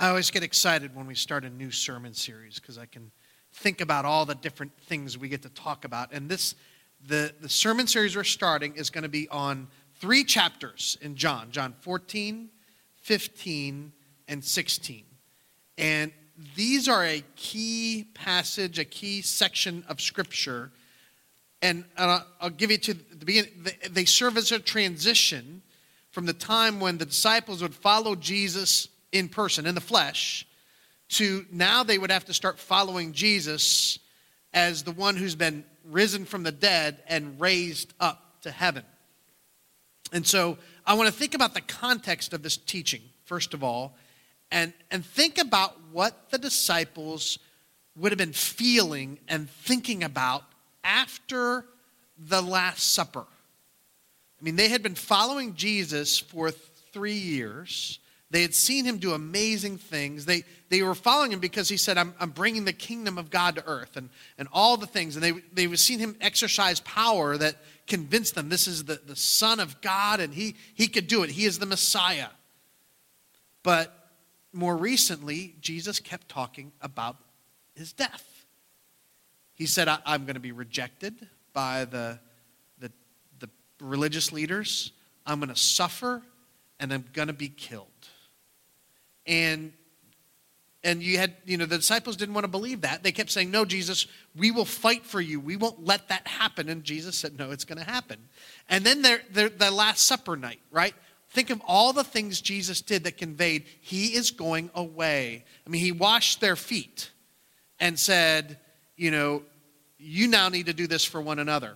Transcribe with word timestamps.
I 0.00 0.10
always 0.10 0.30
get 0.30 0.44
excited 0.44 0.94
when 0.94 1.08
we 1.08 1.16
start 1.16 1.44
a 1.44 1.50
new 1.50 1.72
sermon 1.72 2.14
series 2.14 2.60
because 2.60 2.78
I 2.78 2.86
can 2.86 3.10
think 3.52 3.80
about 3.80 4.04
all 4.04 4.24
the 4.24 4.36
different 4.36 4.70
things 4.82 5.18
we 5.18 5.28
get 5.28 5.42
to 5.42 5.48
talk 5.48 5.84
about. 5.84 6.12
And 6.12 6.28
this, 6.28 6.54
the, 7.08 7.34
the 7.40 7.48
sermon 7.48 7.88
series 7.88 8.14
we're 8.14 8.22
starting 8.22 8.76
is 8.76 8.90
going 8.90 9.02
to 9.02 9.08
be 9.08 9.28
on 9.28 9.66
three 9.96 10.22
chapters 10.22 10.96
in 11.00 11.16
John 11.16 11.50
John 11.50 11.74
14, 11.80 12.48
15, 13.02 13.92
and 14.28 14.44
16. 14.44 15.04
And 15.78 16.12
these 16.54 16.88
are 16.88 17.04
a 17.04 17.24
key 17.34 18.06
passage, 18.14 18.78
a 18.78 18.84
key 18.84 19.20
section 19.20 19.82
of 19.88 20.00
Scripture. 20.00 20.70
And 21.60 21.84
I'll, 21.96 22.24
I'll 22.40 22.50
give 22.50 22.70
you 22.70 22.78
to 22.78 22.94
the 22.94 23.24
beginning. 23.24 23.50
They 23.90 24.04
serve 24.04 24.36
as 24.36 24.52
a 24.52 24.60
transition 24.60 25.60
from 26.12 26.26
the 26.26 26.32
time 26.32 26.78
when 26.78 26.98
the 26.98 27.06
disciples 27.06 27.62
would 27.62 27.74
follow 27.74 28.14
Jesus 28.14 28.86
in 29.12 29.28
person, 29.28 29.66
in 29.66 29.74
the 29.74 29.80
flesh, 29.80 30.46
to 31.10 31.46
now 31.50 31.82
they 31.82 31.98
would 31.98 32.10
have 32.10 32.26
to 32.26 32.34
start 32.34 32.58
following 32.58 33.12
Jesus 33.12 33.98
as 34.52 34.82
the 34.82 34.92
one 34.92 35.16
who's 35.16 35.34
been 35.34 35.64
risen 35.84 36.24
from 36.24 36.42
the 36.42 36.52
dead 36.52 37.02
and 37.08 37.40
raised 37.40 37.94
up 38.00 38.42
to 38.42 38.50
heaven. 38.50 38.84
And 40.12 40.26
so 40.26 40.58
I 40.86 40.94
want 40.94 41.08
to 41.08 41.14
think 41.14 41.34
about 41.34 41.54
the 41.54 41.60
context 41.60 42.32
of 42.32 42.42
this 42.42 42.56
teaching, 42.56 43.02
first 43.24 43.54
of 43.54 43.62
all, 43.62 43.96
and, 44.50 44.72
and 44.90 45.04
think 45.04 45.38
about 45.38 45.76
what 45.92 46.30
the 46.30 46.38
disciples 46.38 47.38
would 47.96 48.12
have 48.12 48.18
been 48.18 48.32
feeling 48.32 49.18
and 49.28 49.50
thinking 49.50 50.02
about 50.02 50.44
after 50.82 51.64
the 52.18 52.40
Last 52.40 52.94
Supper. 52.94 53.26
I 54.40 54.44
mean, 54.44 54.56
they 54.56 54.68
had 54.68 54.82
been 54.82 54.94
following 54.94 55.54
Jesus 55.54 56.18
for 56.18 56.50
three 56.50 57.12
years. 57.12 57.98
They 58.30 58.42
had 58.42 58.54
seen 58.54 58.84
him 58.84 58.98
do 58.98 59.12
amazing 59.12 59.78
things. 59.78 60.26
They, 60.26 60.44
they 60.68 60.82
were 60.82 60.94
following 60.94 61.32
him 61.32 61.40
because 61.40 61.68
he 61.68 61.78
said, 61.78 61.96
I'm, 61.96 62.14
I'm 62.20 62.30
bringing 62.30 62.66
the 62.66 62.74
kingdom 62.74 63.16
of 63.16 63.30
God 63.30 63.54
to 63.54 63.66
earth 63.66 63.96
and, 63.96 64.10
and 64.36 64.48
all 64.52 64.76
the 64.76 64.86
things. 64.86 65.16
And 65.16 65.22
they, 65.22 65.32
they 65.52 65.66
had 65.66 65.78
seen 65.78 65.98
him 65.98 66.14
exercise 66.20 66.80
power 66.80 67.38
that 67.38 67.56
convinced 67.86 68.34
them 68.34 68.50
this 68.50 68.68
is 68.68 68.84
the, 68.84 69.00
the 69.06 69.16
Son 69.16 69.60
of 69.60 69.80
God 69.80 70.20
and 70.20 70.34
he, 70.34 70.56
he 70.74 70.88
could 70.88 71.06
do 71.06 71.22
it. 71.22 71.30
He 71.30 71.46
is 71.46 71.58
the 71.58 71.64
Messiah. 71.64 72.28
But 73.62 73.94
more 74.52 74.76
recently, 74.76 75.54
Jesus 75.60 75.98
kept 75.98 76.28
talking 76.28 76.72
about 76.82 77.16
his 77.74 77.94
death. 77.94 78.46
He 79.54 79.66
said, 79.66 79.88
I, 79.88 80.00
am 80.06 80.24
going 80.24 80.34
to 80.34 80.40
be 80.40 80.52
rejected 80.52 81.26
by 81.54 81.86
the, 81.86 82.18
the, 82.78 82.92
the 83.40 83.48
religious 83.80 84.32
leaders. 84.32 84.92
I'm 85.26 85.40
going 85.40 85.48
to 85.48 85.56
suffer 85.56 86.22
and 86.78 86.92
I'm 86.92 87.04
going 87.12 87.28
to 87.28 87.34
be 87.34 87.48
killed. 87.48 87.88
And 89.28 89.72
and 90.84 91.02
you 91.02 91.18
had, 91.18 91.34
you 91.44 91.56
know, 91.56 91.66
the 91.66 91.76
disciples 91.76 92.16
didn't 92.16 92.34
want 92.34 92.44
to 92.44 92.48
believe 92.48 92.82
that. 92.82 93.02
They 93.02 93.10
kept 93.10 93.30
saying, 93.30 93.50
No, 93.50 93.64
Jesus, 93.64 94.06
we 94.36 94.50
will 94.50 94.64
fight 94.64 95.04
for 95.04 95.20
you. 95.20 95.40
We 95.40 95.56
won't 95.56 95.84
let 95.84 96.08
that 96.08 96.26
happen. 96.26 96.68
And 96.68 96.84
Jesus 96.84 97.16
said, 97.16 97.36
No, 97.36 97.50
it's 97.50 97.64
going 97.64 97.78
to 97.78 97.90
happen. 97.90 98.18
And 98.68 98.84
then 98.84 99.02
there, 99.02 99.20
the 99.30 99.70
Last 99.70 100.06
Supper 100.06 100.36
night, 100.36 100.60
right? 100.70 100.94
Think 101.30 101.50
of 101.50 101.60
all 101.66 101.92
the 101.92 102.04
things 102.04 102.40
Jesus 102.40 102.80
did 102.80 103.04
that 103.04 103.18
conveyed 103.18 103.64
he 103.80 104.14
is 104.14 104.30
going 104.30 104.70
away. 104.74 105.44
I 105.66 105.70
mean, 105.70 105.82
he 105.82 105.92
washed 105.92 106.40
their 106.40 106.56
feet 106.56 107.10
and 107.80 107.98
said, 107.98 108.58
You 108.96 109.10
know, 109.10 109.42
you 109.98 110.28
now 110.28 110.48
need 110.48 110.66
to 110.66 110.72
do 110.72 110.86
this 110.86 111.04
for 111.04 111.20
one 111.20 111.40
another. 111.40 111.74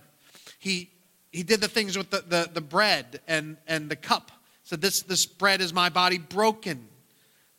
He, 0.59 0.89
he 1.31 1.43
did 1.43 1.59
the 1.59 1.67
things 1.67 1.97
with 1.97 2.09
the, 2.09 2.23
the, 2.25 2.49
the 2.53 2.61
bread 2.61 3.19
and, 3.27 3.57
and 3.67 3.91
the 3.91 3.97
cup. 3.97 4.31
Said, 4.63 4.79
this, 4.79 5.01
this 5.01 5.25
bread 5.25 5.59
is 5.59 5.73
my 5.73 5.89
body 5.89 6.17
broken 6.17 6.87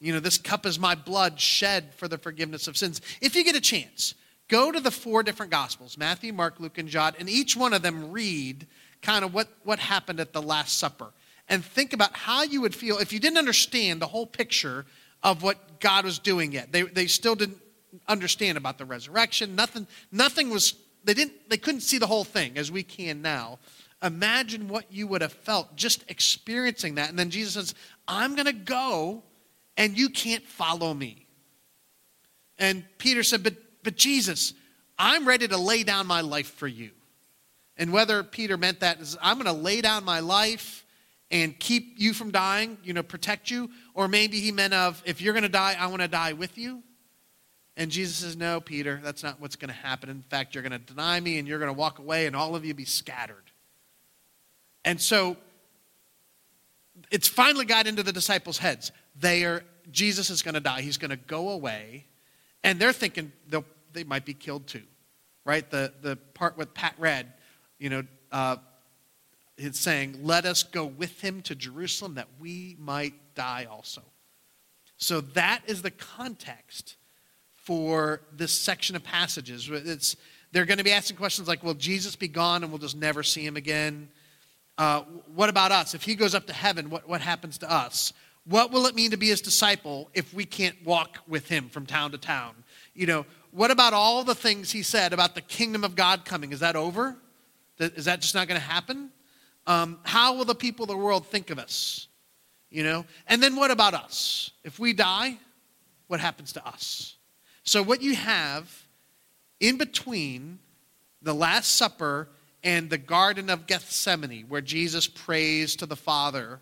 you 0.04 0.12
know, 0.12 0.20
this 0.20 0.38
cup 0.38 0.66
is 0.66 0.78
my 0.78 0.94
blood 0.94 1.40
shed 1.40 1.94
for 1.94 2.08
the 2.08 2.18
forgiveness 2.18 2.68
of 2.68 2.76
sins. 2.76 3.00
If 3.20 3.34
you 3.34 3.42
get 3.42 3.56
a 3.56 3.60
chance, 3.60 4.14
go 4.48 4.70
to 4.70 4.78
the 4.78 4.90
four 4.90 5.22
different 5.22 5.50
Gospels 5.50 5.96
Matthew, 5.96 6.32
Mark, 6.32 6.60
Luke, 6.60 6.76
and 6.76 6.88
John, 6.88 7.14
and 7.18 7.28
each 7.28 7.56
one 7.56 7.72
of 7.72 7.82
them 7.82 8.12
read 8.12 8.66
kind 9.00 9.24
of 9.24 9.32
what, 9.32 9.48
what 9.62 9.78
happened 9.78 10.20
at 10.20 10.32
the 10.32 10.42
Last 10.42 10.78
Supper. 10.78 11.12
And 11.48 11.64
think 11.64 11.92
about 11.92 12.14
how 12.14 12.42
you 12.42 12.60
would 12.60 12.74
feel 12.74 12.98
if 12.98 13.12
you 13.12 13.20
didn't 13.20 13.38
understand 13.38 14.00
the 14.00 14.06
whole 14.06 14.26
picture 14.26 14.84
of 15.22 15.42
what 15.42 15.80
God 15.80 16.04
was 16.04 16.18
doing 16.18 16.52
yet. 16.52 16.70
They, 16.70 16.82
they 16.82 17.06
still 17.06 17.34
didn't 17.34 17.58
understand 18.06 18.58
about 18.58 18.76
the 18.76 18.84
resurrection. 18.84 19.56
Nothing, 19.56 19.86
nothing 20.12 20.50
was, 20.50 20.74
they, 21.04 21.14
didn't, 21.14 21.48
they 21.48 21.56
couldn't 21.56 21.80
see 21.80 21.98
the 21.98 22.06
whole 22.06 22.24
thing 22.24 22.58
as 22.58 22.70
we 22.70 22.82
can 22.82 23.22
now. 23.22 23.58
Imagine 24.02 24.68
what 24.68 24.84
you 24.92 25.06
would 25.06 25.22
have 25.22 25.32
felt 25.32 25.76
just 25.76 26.04
experiencing 26.08 26.96
that. 26.96 27.08
And 27.08 27.18
then 27.18 27.30
Jesus 27.30 27.54
says, 27.54 27.74
I'm 28.06 28.34
going 28.34 28.46
to 28.46 28.52
go 28.52 29.22
and 29.76 29.96
you 29.96 30.08
can't 30.08 30.46
follow 30.46 30.92
me. 30.94 31.26
And 32.58 32.84
Peter 32.98 33.22
said, 33.22 33.42
But, 33.42 33.54
but 33.82 33.96
Jesus, 33.96 34.54
I'm 34.98 35.26
ready 35.26 35.48
to 35.48 35.56
lay 35.56 35.82
down 35.82 36.06
my 36.06 36.20
life 36.20 36.52
for 36.54 36.68
you. 36.68 36.90
And 37.76 37.92
whether 37.92 38.22
Peter 38.22 38.56
meant 38.56 38.80
that 38.80 39.00
is, 39.00 39.16
I'm 39.20 39.36
going 39.36 39.54
to 39.54 39.60
lay 39.60 39.80
down 39.80 40.04
my 40.04 40.20
life 40.20 40.84
and 41.30 41.58
keep 41.58 41.94
you 41.96 42.12
from 42.12 42.30
dying, 42.30 42.78
you 42.84 42.92
know, 42.92 43.02
protect 43.02 43.50
you, 43.50 43.70
or 43.94 44.06
maybe 44.06 44.38
he 44.38 44.52
meant 44.52 44.74
of, 44.74 45.02
if 45.04 45.20
you're 45.20 45.32
going 45.32 45.42
to 45.42 45.48
die, 45.48 45.74
I 45.78 45.88
want 45.88 46.02
to 46.02 46.08
die 46.08 46.34
with 46.34 46.56
you. 46.56 46.82
And 47.76 47.90
Jesus 47.90 48.18
says, 48.18 48.36
No, 48.36 48.60
Peter, 48.60 49.00
that's 49.02 49.24
not 49.24 49.40
what's 49.40 49.56
going 49.56 49.68
to 49.68 49.74
happen. 49.74 50.08
In 50.08 50.22
fact, 50.22 50.54
you're 50.54 50.62
going 50.62 50.72
to 50.72 50.78
deny 50.78 51.18
me 51.18 51.38
and 51.38 51.48
you're 51.48 51.58
going 51.58 51.72
to 51.72 51.78
walk 51.78 51.98
away 51.98 52.26
and 52.26 52.36
all 52.36 52.54
of 52.54 52.64
you 52.64 52.72
be 52.72 52.84
scattered. 52.84 53.50
And 54.84 55.00
so 55.00 55.36
it's 57.10 57.28
finally 57.28 57.64
got 57.64 57.86
into 57.86 58.02
the 58.02 58.12
disciples' 58.12 58.58
heads 58.58 58.92
they 59.18 59.44
are 59.44 59.62
Jesus 59.90 60.30
is 60.30 60.42
going 60.42 60.54
to 60.54 60.60
die. 60.60 60.80
He's 60.80 60.96
going 60.96 61.10
to 61.10 61.16
go 61.16 61.50
away, 61.50 62.06
and 62.62 62.80
they're 62.80 62.92
thinking 62.92 63.32
they 63.92 64.04
might 64.04 64.24
be 64.24 64.34
killed 64.34 64.66
too, 64.66 64.82
right? 65.44 65.68
The 65.70 65.92
the 66.00 66.16
part 66.16 66.56
with 66.56 66.74
Pat 66.74 66.94
read, 66.98 67.32
you 67.78 67.90
know, 67.90 68.02
uh, 68.32 68.56
it's 69.56 69.78
saying, 69.78 70.20
"Let 70.22 70.46
us 70.46 70.62
go 70.62 70.84
with 70.84 71.20
him 71.20 71.42
to 71.42 71.54
Jerusalem 71.54 72.14
that 72.14 72.28
we 72.40 72.76
might 72.78 73.14
die 73.34 73.66
also." 73.70 74.02
So 74.96 75.20
that 75.20 75.62
is 75.66 75.82
the 75.82 75.90
context 75.90 76.96
for 77.56 78.22
this 78.32 78.52
section 78.52 78.96
of 78.96 79.04
passages. 79.04 79.68
It's 79.68 80.16
they're 80.52 80.64
going 80.64 80.78
to 80.78 80.84
be 80.84 80.92
asking 80.92 81.16
questions 81.16 81.46
like, 81.46 81.62
"Will 81.62 81.74
Jesus 81.74 82.16
be 82.16 82.28
gone 82.28 82.62
and 82.62 82.72
we'll 82.72 82.78
just 82.78 82.96
never 82.96 83.22
see 83.22 83.44
him 83.44 83.56
again?" 83.56 84.08
Uh, 84.76 85.02
what 85.34 85.48
about 85.48 85.72
us? 85.72 85.94
If 85.94 86.02
he 86.02 86.14
goes 86.14 86.34
up 86.34 86.46
to 86.46 86.52
heaven, 86.52 86.90
what, 86.90 87.08
what 87.08 87.20
happens 87.20 87.58
to 87.58 87.70
us? 87.70 88.12
What 88.46 88.72
will 88.72 88.86
it 88.86 88.94
mean 88.94 89.12
to 89.12 89.16
be 89.16 89.28
his 89.28 89.40
disciple 89.40 90.10
if 90.12 90.34
we 90.34 90.44
can't 90.44 90.76
walk 90.84 91.18
with 91.26 91.48
him 91.48 91.68
from 91.68 91.86
town 91.86 92.10
to 92.10 92.18
town? 92.18 92.54
You 92.92 93.06
know, 93.06 93.26
what 93.52 93.70
about 93.70 93.94
all 93.94 94.24
the 94.24 94.34
things 94.34 94.70
he 94.70 94.82
said 94.82 95.12
about 95.12 95.34
the 95.34 95.40
kingdom 95.40 95.84
of 95.84 95.94
God 95.94 96.24
coming? 96.24 96.52
Is 96.52 96.60
that 96.60 96.76
over? 96.76 97.16
Is 97.78 98.04
that 98.04 98.20
just 98.20 98.34
not 98.34 98.48
going 98.48 98.60
to 98.60 98.66
happen? 98.66 99.10
Um, 99.66 99.98
how 100.02 100.36
will 100.36 100.44
the 100.44 100.54
people 100.54 100.84
of 100.84 100.88
the 100.88 100.96
world 100.96 101.26
think 101.26 101.50
of 101.50 101.58
us? 101.58 102.08
You 102.70 102.82
know? 102.82 103.06
And 103.26 103.42
then 103.42 103.56
what 103.56 103.70
about 103.70 103.94
us? 103.94 104.50
If 104.62 104.78
we 104.78 104.92
die, 104.92 105.38
what 106.08 106.20
happens 106.20 106.52
to 106.54 106.66
us? 106.66 107.16
So, 107.62 107.82
what 107.82 108.02
you 108.02 108.14
have 108.14 108.86
in 109.58 109.78
between 109.78 110.58
the 111.22 111.34
Last 111.34 111.76
Supper 111.76 112.28
and 112.64 112.88
the 112.88 112.98
Garden 112.98 113.50
of 113.50 113.66
Gethsemane, 113.66 114.46
where 114.48 114.62
Jesus 114.62 115.06
prays 115.06 115.76
to 115.76 115.86
the 115.86 115.94
Father 115.94 116.60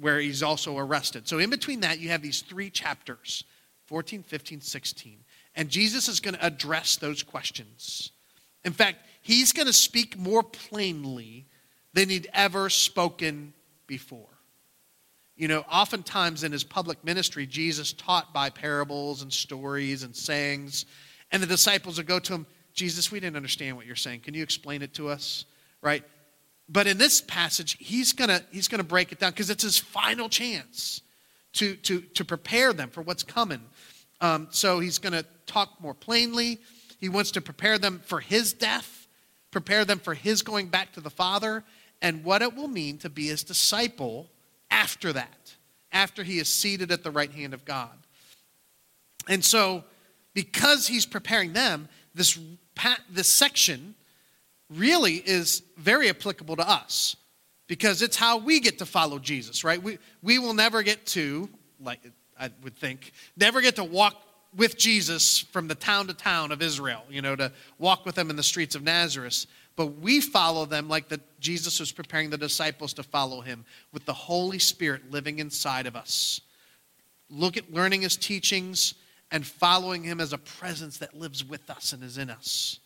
where 0.00 0.18
he's 0.18 0.42
also 0.42 0.76
arrested. 0.76 1.28
So, 1.28 1.38
in 1.38 1.50
between 1.50 1.80
that, 1.80 2.00
you 2.00 2.08
have 2.08 2.22
these 2.22 2.40
three 2.40 2.70
chapters 2.70 3.44
14, 3.86 4.22
15, 4.22 4.60
16. 4.60 5.18
And 5.54 5.68
Jesus 5.68 6.08
is 6.08 6.18
going 6.18 6.34
to 6.34 6.44
address 6.44 6.96
those 6.96 7.22
questions. 7.22 8.10
In 8.64 8.72
fact, 8.72 8.98
he's 9.20 9.52
going 9.52 9.66
to 9.66 9.72
speak 9.72 10.18
more 10.18 10.42
plainly 10.42 11.46
than 11.92 12.08
he'd 12.08 12.28
ever 12.32 12.70
spoken 12.70 13.52
before. 13.86 14.26
You 15.36 15.48
know, 15.48 15.64
oftentimes 15.70 16.44
in 16.44 16.52
his 16.52 16.64
public 16.64 17.04
ministry, 17.04 17.46
Jesus 17.46 17.92
taught 17.92 18.32
by 18.32 18.50
parables 18.50 19.22
and 19.22 19.32
stories 19.32 20.02
and 20.02 20.16
sayings, 20.16 20.86
and 21.30 21.42
the 21.42 21.46
disciples 21.46 21.98
would 21.98 22.06
go 22.06 22.18
to 22.20 22.32
him, 22.32 22.46
Jesus, 22.74 23.10
we 23.10 23.20
didn't 23.20 23.36
understand 23.36 23.76
what 23.76 23.86
you're 23.86 23.96
saying. 23.96 24.20
Can 24.20 24.34
you 24.34 24.42
explain 24.42 24.82
it 24.82 24.94
to 24.94 25.08
us? 25.08 25.46
Right? 25.80 26.04
But 26.68 26.86
in 26.86 26.98
this 26.98 27.20
passage, 27.20 27.76
he's 27.78 28.12
gonna 28.12 28.42
he's 28.50 28.68
gonna 28.68 28.84
break 28.84 29.12
it 29.12 29.18
down 29.20 29.30
because 29.30 29.50
it's 29.50 29.62
his 29.62 29.78
final 29.78 30.28
chance 30.28 31.00
to, 31.54 31.76
to, 31.76 32.00
to 32.00 32.24
prepare 32.24 32.72
them 32.72 32.90
for 32.90 33.00
what's 33.00 33.22
coming. 33.22 33.60
Um, 34.20 34.48
so 34.50 34.80
he's 34.80 34.98
to 34.98 35.24
talk 35.46 35.80
more 35.80 35.94
plainly. 35.94 36.58
He 36.98 37.08
wants 37.08 37.32
to 37.32 37.40
prepare 37.40 37.78
them 37.78 38.00
for 38.04 38.20
his 38.20 38.52
death, 38.52 39.08
prepare 39.50 39.84
them 39.84 39.98
for 39.98 40.14
his 40.14 40.42
going 40.42 40.68
back 40.68 40.92
to 40.92 41.00
the 41.00 41.10
Father, 41.10 41.64
and 42.02 42.24
what 42.24 42.42
it 42.42 42.54
will 42.54 42.68
mean 42.68 42.98
to 42.98 43.10
be 43.10 43.28
his 43.28 43.44
disciple 43.44 44.30
after 44.70 45.12
that, 45.12 45.54
after 45.92 46.22
he 46.22 46.38
is 46.38 46.48
seated 46.48 46.90
at 46.90 47.04
the 47.04 47.10
right 47.10 47.30
hand 47.30 47.54
of 47.54 47.64
God. 47.64 47.96
And 49.28 49.44
so, 49.44 49.84
because 50.34 50.86
he's 50.86 51.06
preparing 51.06 51.52
them, 51.52 51.88
this, 52.14 52.38
this 53.10 53.32
section 53.32 53.94
really 54.70 55.14
is 55.14 55.62
very 55.76 56.08
applicable 56.08 56.56
to 56.56 56.68
us 56.68 57.16
because 57.66 58.02
it's 58.02 58.16
how 58.16 58.38
we 58.38 58.60
get 58.60 58.78
to 58.78 58.86
follow 58.86 59.18
Jesus, 59.18 59.64
right? 59.64 59.82
We, 59.82 59.98
we 60.22 60.38
will 60.38 60.54
never 60.54 60.82
get 60.82 61.06
to, 61.06 61.48
like 61.80 62.00
I 62.38 62.50
would 62.62 62.76
think, 62.76 63.12
never 63.36 63.60
get 63.60 63.76
to 63.76 63.84
walk 63.84 64.20
with 64.56 64.76
Jesus 64.76 65.40
from 65.40 65.66
the 65.66 65.74
town 65.74 66.06
to 66.06 66.14
town 66.14 66.52
of 66.52 66.62
Israel, 66.62 67.02
you 67.10 67.22
know, 67.22 67.34
to 67.34 67.50
walk 67.78 68.06
with 68.06 68.14
them 68.14 68.30
in 68.30 68.36
the 68.36 68.42
streets 68.42 68.74
of 68.74 68.82
Nazareth. 68.82 69.46
But 69.76 69.98
we 69.98 70.20
follow 70.20 70.66
them 70.66 70.88
like 70.88 71.08
that 71.08 71.40
Jesus 71.40 71.80
was 71.80 71.90
preparing 71.90 72.30
the 72.30 72.38
disciples 72.38 72.92
to 72.94 73.02
follow 73.02 73.40
him 73.40 73.64
with 73.92 74.04
the 74.04 74.12
Holy 74.12 74.60
Spirit 74.60 75.10
living 75.10 75.40
inside 75.40 75.86
of 75.86 75.96
us. 75.96 76.40
Look 77.28 77.56
at 77.56 77.72
learning 77.72 78.02
his 78.02 78.16
teachings 78.16 78.94
and 79.34 79.44
following 79.44 80.04
him 80.04 80.20
as 80.20 80.32
a 80.32 80.38
presence 80.38 80.98
that 80.98 81.18
lives 81.18 81.44
with 81.44 81.68
us 81.68 81.92
and 81.92 82.04
is 82.04 82.18
in 82.18 82.30
us. 82.30 82.78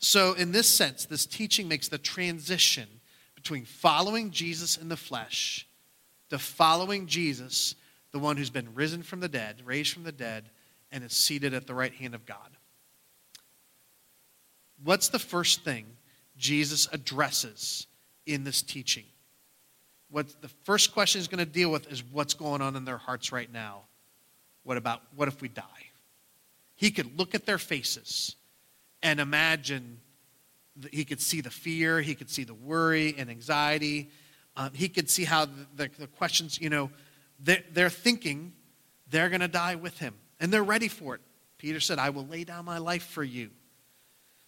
So, 0.00 0.32
in 0.32 0.50
this 0.50 0.68
sense, 0.68 1.06
this 1.06 1.24
teaching 1.24 1.68
makes 1.68 1.86
the 1.86 1.98
transition 1.98 2.88
between 3.36 3.64
following 3.64 4.32
Jesus 4.32 4.76
in 4.76 4.88
the 4.88 4.96
flesh 4.96 5.68
to 6.30 6.40
following 6.40 7.06
Jesus, 7.06 7.76
the 8.10 8.18
one 8.18 8.36
who's 8.36 8.50
been 8.50 8.74
risen 8.74 9.04
from 9.04 9.20
the 9.20 9.28
dead, 9.28 9.62
raised 9.64 9.94
from 9.94 10.02
the 10.02 10.10
dead, 10.10 10.50
and 10.90 11.04
is 11.04 11.12
seated 11.12 11.54
at 11.54 11.68
the 11.68 11.74
right 11.74 11.94
hand 11.94 12.16
of 12.16 12.26
God. 12.26 12.56
What's 14.82 15.10
the 15.10 15.20
first 15.20 15.62
thing 15.62 15.86
Jesus 16.36 16.88
addresses 16.92 17.86
in 18.26 18.42
this 18.42 18.62
teaching? 18.62 19.04
What 20.10 20.42
the 20.42 20.50
first 20.64 20.92
question 20.92 21.20
is 21.20 21.28
going 21.28 21.38
to 21.38 21.46
deal 21.46 21.70
with 21.70 21.90
is 21.92 22.02
what's 22.02 22.34
going 22.34 22.62
on 22.62 22.74
in 22.74 22.84
their 22.84 22.98
hearts 22.98 23.30
right 23.30 23.50
now. 23.52 23.82
What 24.64 24.76
about 24.76 25.02
what 25.14 25.28
if 25.28 25.40
we 25.40 25.48
die? 25.48 25.64
He 26.74 26.90
could 26.90 27.18
look 27.18 27.34
at 27.34 27.46
their 27.46 27.58
faces 27.58 28.36
and 29.02 29.20
imagine 29.20 30.00
that 30.76 30.94
he 30.94 31.04
could 31.04 31.20
see 31.20 31.40
the 31.40 31.50
fear, 31.50 32.00
he 32.00 32.14
could 32.14 32.30
see 32.30 32.44
the 32.44 32.54
worry 32.54 33.14
and 33.18 33.30
anxiety. 33.30 34.10
Um, 34.56 34.70
he 34.74 34.88
could 34.88 35.08
see 35.08 35.24
how 35.24 35.46
the, 35.46 35.66
the, 35.76 35.90
the 35.98 36.06
questions, 36.06 36.60
you 36.60 36.70
know, 36.70 36.90
they're, 37.40 37.62
they're 37.72 37.90
thinking 37.90 38.52
they're 39.08 39.28
going 39.28 39.40
to 39.40 39.48
die 39.48 39.76
with 39.76 39.98
him 39.98 40.14
and 40.40 40.52
they're 40.52 40.62
ready 40.62 40.88
for 40.88 41.14
it. 41.14 41.20
Peter 41.58 41.80
said, 41.80 41.98
I 41.98 42.10
will 42.10 42.26
lay 42.26 42.44
down 42.44 42.64
my 42.64 42.78
life 42.78 43.04
for 43.04 43.22
you. 43.22 43.50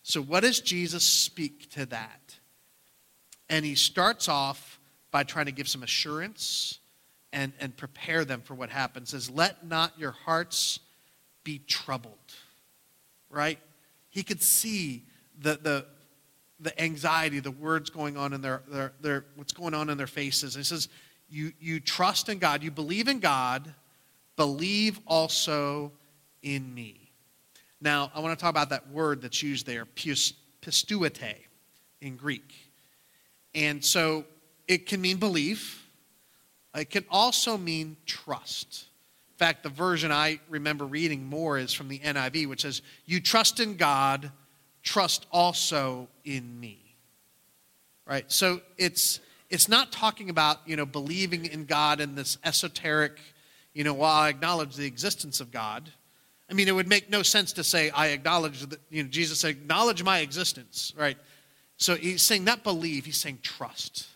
So, 0.03 0.21
what 0.21 0.43
does 0.43 0.61
Jesus 0.61 1.05
speak 1.05 1.71
to 1.71 1.87
that? 1.87 2.39
And 3.49 3.65
he 3.65 3.75
starts 3.75 4.29
off 4.29 4.81
by 5.11 5.23
trying 5.23 5.47
to 5.47 5.53
give 5.53 5.69
some 5.69 5.83
assurance 5.83 6.81
and, 7.35 7.53
and 7.61 7.77
prepare 7.77 8.25
them 8.25 8.41
for 8.41 8.55
what 8.55 8.71
happens. 8.71 9.11
Says, 9.11 9.29
Let 9.29 9.67
not 9.67 9.93
your 9.99 10.13
hearts 10.13 10.81
be 11.43 11.59
troubled. 11.67 12.15
Right? 13.29 13.59
He 14.09 14.23
could 14.23 14.41
see 14.41 15.03
the, 15.39 15.59
the, 15.61 15.87
the 16.61 16.81
anxiety, 16.81 17.41
the 17.41 17.51
words 17.51 17.91
going 17.91 18.17
on 18.17 18.33
in 18.33 18.41
their, 18.41 18.63
their, 18.69 18.93
their 19.01 19.25
what's 19.35 19.53
going 19.53 19.75
on 19.75 19.91
in 19.91 19.99
their 19.99 20.07
faces. 20.07 20.55
He 20.55 20.63
says, 20.63 20.89
you, 21.29 21.53
you 21.59 21.81
trust 21.81 22.29
in 22.29 22.39
God, 22.39 22.63
you 22.63 22.71
believe 22.71 23.09
in 23.09 23.19
God, 23.19 23.75
believe 24.37 25.01
also 25.07 25.91
in 26.43 26.73
me. 26.73 27.11
Now, 27.81 28.13
I 28.15 28.21
want 28.21 28.39
to 28.39 28.41
talk 28.41 28.51
about 28.51 28.71
that 28.71 28.89
word 28.91 29.21
that's 29.21 29.43
used 29.43 29.67
there, 29.67 29.85
pisteuete 30.61 31.49
in 32.01 32.17
Greek. 32.17 32.55
And 33.53 33.85
so 33.85 34.25
it 34.69 34.87
can 34.87 35.01
mean 35.01 35.17
believe, 35.17 35.84
it 36.75 36.91
can 36.91 37.05
also 37.11 37.57
mean 37.57 37.97
trust. 38.07 38.87
In 39.35 39.39
fact, 39.39 39.63
the 39.63 39.69
version 39.69 40.13
I 40.13 40.41
remember 40.49 40.85
reading 40.85 41.25
more 41.25 41.59
is 41.59 41.73
from 41.73 41.89
the 41.89 41.99
NIV, 41.99 42.49
which 42.49 42.63
says, 42.63 42.83
You 43.07 43.21
trust 43.21 43.61
in 43.61 43.77
God, 43.77 44.31
trust 44.83 45.27
also 45.33 46.09
in 46.25 46.59
me. 46.61 46.79
Right? 48.07 48.31
So 48.31 48.61
it's 48.77 49.21
it's 49.51 49.69
not 49.69 49.93
talking 49.93 50.31
about, 50.31 50.59
you 50.67 50.75
know, 50.77 50.87
believing 50.87 51.47
in 51.47 51.65
God 51.65 52.01
in 52.01 52.15
this 52.15 52.39
esoteric, 52.45 53.21
you 53.73 53.85
know, 53.85 53.95
while 53.95 54.15
I 54.15 54.29
acknowledge 54.29 54.75
the 54.75 54.87
existence 54.87 55.41
of 55.41 55.53
God, 55.53 55.93
I 56.51 56.55
mean, 56.55 56.69
it 56.69 56.73
would 56.73 56.89
make 56.89 57.09
no 57.09 57.23
sense 57.23 57.53
to 57.55 57.65
say, 57.65 57.91
I 57.91 58.09
acknowledge 58.09 58.61
that, 58.67 58.81
you 58.91 59.03
know, 59.03 59.09
Jesus 59.09 59.41
said, 59.41 59.51
acknowledge 59.51 60.03
my 60.03 60.19
existence, 60.19 60.93
right? 60.97 61.17
So 61.77 61.95
he's 61.95 62.23
saying 62.23 62.45
not 62.45 62.65
believe, 62.65 63.05
he's 63.05 63.17
saying 63.17 63.41
trust. 63.43 64.07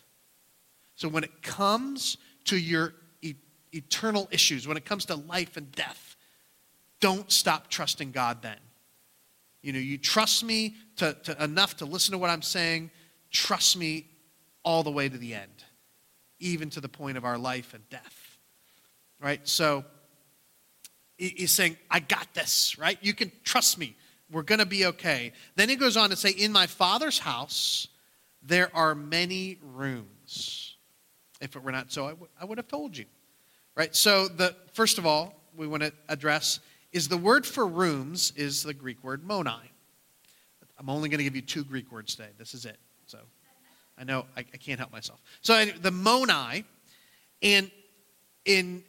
So 0.95 1.07
when 1.07 1.23
it 1.23 1.41
comes 1.41 2.17
to 2.49 2.57
your 2.57 2.93
e- 3.21 3.35
eternal 3.71 4.27
issues, 4.31 4.67
when 4.67 4.75
it 4.75 4.85
comes 4.85 5.05
to 5.05 5.15
life 5.15 5.55
and 5.55 5.71
death, 5.71 6.15
don't 6.99 7.31
stop 7.31 7.69
trusting 7.69 8.11
God 8.11 8.41
then. 8.41 8.57
You 9.61 9.73
know, 9.73 9.79
you 9.79 9.97
trust 9.97 10.43
me 10.43 10.75
to, 10.97 11.13
to 11.23 11.43
enough 11.43 11.77
to 11.77 11.85
listen 11.85 12.13
to 12.13 12.17
what 12.17 12.29
I'm 12.29 12.41
saying, 12.41 12.91
trust 13.29 13.77
me 13.77 14.07
all 14.63 14.83
the 14.83 14.91
way 14.91 15.09
to 15.09 15.17
the 15.17 15.33
end, 15.33 15.63
even 16.39 16.69
to 16.71 16.81
the 16.81 16.89
point 16.89 17.17
of 17.17 17.25
our 17.25 17.37
life 17.37 17.73
and 17.73 17.87
death. 17.89 18.37
Right? 19.21 19.45
So, 19.47 19.83
he's 21.17 21.51
saying, 21.51 21.77
I 21.91 21.99
got 21.99 22.33
this, 22.33 22.79
right? 22.79 22.97
You 23.01 23.13
can 23.13 23.31
trust 23.43 23.77
me. 23.77 23.95
We're 24.31 24.43
going 24.43 24.59
to 24.59 24.65
be 24.65 24.85
okay. 24.87 25.33
Then 25.55 25.69
he 25.69 25.75
goes 25.75 25.97
on 25.97 26.09
to 26.09 26.15
say, 26.15 26.31
In 26.31 26.51
my 26.51 26.67
father's 26.67 27.19
house, 27.19 27.87
there 28.41 28.73
are 28.73 28.95
many 28.95 29.57
rooms. 29.61 30.68
If 31.41 31.55
it 31.55 31.63
were 31.63 31.71
not 31.71 31.91
so, 31.91 32.05
I, 32.05 32.09
w- 32.09 32.27
I 32.39 32.45
would 32.45 32.57
have 32.57 32.67
told 32.67 32.97
you. 32.97 33.05
Right? 33.75 33.95
So, 33.95 34.27
the, 34.27 34.55
first 34.73 34.97
of 34.97 35.05
all, 35.05 35.35
we 35.55 35.67
want 35.67 35.83
to 35.83 35.93
address 36.09 36.59
is 36.91 37.07
the 37.07 37.17
word 37.17 37.45
for 37.45 37.67
rooms 37.67 38.33
is 38.35 38.63
the 38.63 38.73
Greek 38.73 39.03
word 39.03 39.23
moni. 39.23 39.51
I'm 40.77 40.89
only 40.89 41.09
going 41.09 41.19
to 41.19 41.23
give 41.23 41.35
you 41.35 41.41
two 41.41 41.63
Greek 41.63 41.91
words 41.91 42.15
today. 42.15 42.29
This 42.37 42.53
is 42.53 42.65
it. 42.65 42.77
So, 43.05 43.19
I 43.97 44.03
know 44.03 44.25
I, 44.35 44.41
I 44.41 44.57
can't 44.57 44.79
help 44.79 44.91
myself. 44.91 45.21
So, 45.41 45.65
the 45.65 45.91
moni, 45.91 46.65
and 47.41 47.71
in 48.45 48.83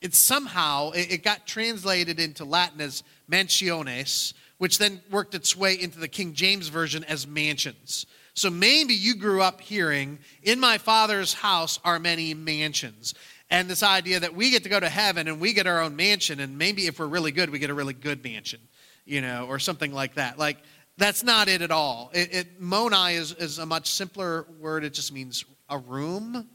it 0.00 0.14
somehow 0.14 0.92
it 0.94 1.24
got 1.24 1.46
translated 1.46 2.20
into 2.20 2.44
Latin 2.44 2.80
as 2.80 3.02
mansiones, 3.30 4.32
which 4.58 4.78
then 4.78 5.00
worked 5.10 5.34
its 5.34 5.56
way 5.56 5.74
into 5.74 5.98
the 5.98 6.08
King 6.08 6.34
James 6.34 6.68
version 6.68 7.02
as 7.04 7.26
mansions. 7.26 8.06
So 8.38 8.50
maybe 8.50 8.94
you 8.94 9.14
grew 9.16 9.42
up 9.42 9.60
hearing, 9.60 10.18
"In 10.42 10.60
my 10.60 10.78
Father's 10.78 11.34
house 11.34 11.78
are 11.84 11.98
many 11.98 12.34
mansions." 12.34 13.14
And 13.50 13.68
this 13.68 13.82
idea 13.82 14.20
that 14.20 14.34
we 14.34 14.50
get 14.50 14.62
to 14.62 14.68
go 14.68 14.78
to 14.78 14.88
heaven 14.88 15.26
and 15.26 15.40
we 15.40 15.52
get 15.52 15.66
our 15.66 15.80
own 15.80 15.96
mansion, 15.96 16.38
and 16.38 16.58
maybe 16.58 16.86
if 16.86 16.98
we're 16.98 17.06
really 17.06 17.32
good, 17.32 17.50
we 17.50 17.58
get 17.58 17.70
a 17.70 17.74
really 17.74 17.94
good 17.94 18.22
mansion, 18.22 18.60
you 19.04 19.20
know, 19.22 19.46
or 19.46 19.58
something 19.58 19.92
like 19.92 20.14
that. 20.14 20.38
Like, 20.38 20.58
that's 20.98 21.22
not 21.22 21.48
it 21.48 21.62
at 21.62 21.70
all. 21.70 22.10
It, 22.12 22.34
it, 22.34 22.60
moni 22.60 23.14
is, 23.14 23.32
is 23.32 23.58
a 23.58 23.66
much 23.66 23.90
simpler 23.90 24.46
word. 24.60 24.84
It 24.84 24.92
just 24.92 25.12
means 25.12 25.44
a 25.70 25.78
room 25.78 26.48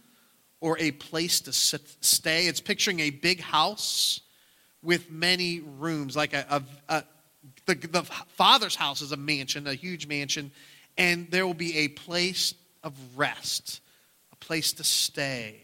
or 0.62 0.78
a 0.80 0.92
place 0.92 1.42
to 1.42 1.54
sit, 1.54 1.82
stay. 2.02 2.46
It's 2.46 2.62
picturing 2.62 3.00
a 3.00 3.10
big 3.10 3.42
house 3.42 4.22
with 4.82 5.10
many 5.10 5.62
rooms, 5.62 6.16
like 6.16 6.34
a, 6.34 6.46
a, 6.50 6.64
a 6.90 7.04
the, 7.66 7.76
the 7.76 8.04
father's 8.04 8.76
house 8.76 9.02
is 9.02 9.12
a 9.12 9.18
mansion, 9.18 9.66
a 9.68 9.74
huge 9.74 10.08
mansion, 10.08 10.52
and 10.98 11.30
there 11.32 11.46
will 11.46 11.54
be 11.54 11.80
a 11.80 11.88
place 11.90 12.54
of 12.84 12.94
rest, 13.16 13.82
a 14.32 14.36
place 14.36 14.74
to 14.74 14.84
stay. 14.84 15.62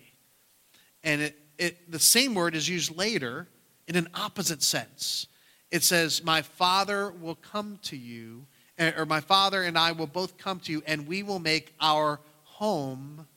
And 1.04 1.22
it, 1.22 1.40
it, 1.58 1.92
the 1.92 2.00
same 2.00 2.34
word 2.34 2.56
is 2.56 2.68
used 2.68 2.96
later 2.96 3.48
in 3.88 3.96
an 3.96 4.08
opposite 4.14 4.64
sense. 4.64 5.28
It 5.72 5.84
says, 5.84 6.24
My 6.24 6.42
Father 6.42 7.12
will 7.12 7.36
come 7.36 7.80
to 7.84 7.98
you, 7.98 8.46
eh, 8.78 8.92
or 8.98 9.06
my 9.06 9.20
Father 9.20 9.64
and 9.64 9.78
I 9.78 9.92
will 9.92 10.08
both 10.08 10.38
come 10.38 10.60
to 10.62 10.72
you, 10.72 10.84
and 10.88 11.08
we 11.08 11.24
will 11.24 11.40
make 11.40 11.74
our 11.80 12.20
home 12.44 13.28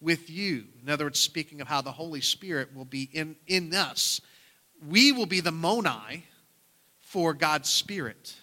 with 0.00 0.30
you. 0.30 0.64
In 0.82 0.90
other 0.90 1.06
words, 1.06 1.18
speaking 1.18 1.60
of 1.60 1.68
how 1.68 1.80
the 1.80 1.92
Holy 1.92 2.20
Spirit 2.20 2.74
will 2.74 2.84
be 2.84 3.08
in, 3.12 3.36
in 3.46 3.74
us. 3.74 4.20
We 4.86 5.12
will 5.12 5.26
be 5.26 5.40
the 5.40 5.52
moni 5.52 6.26
for 7.00 7.32
God's 7.32 7.70
Spirit, 7.70 8.34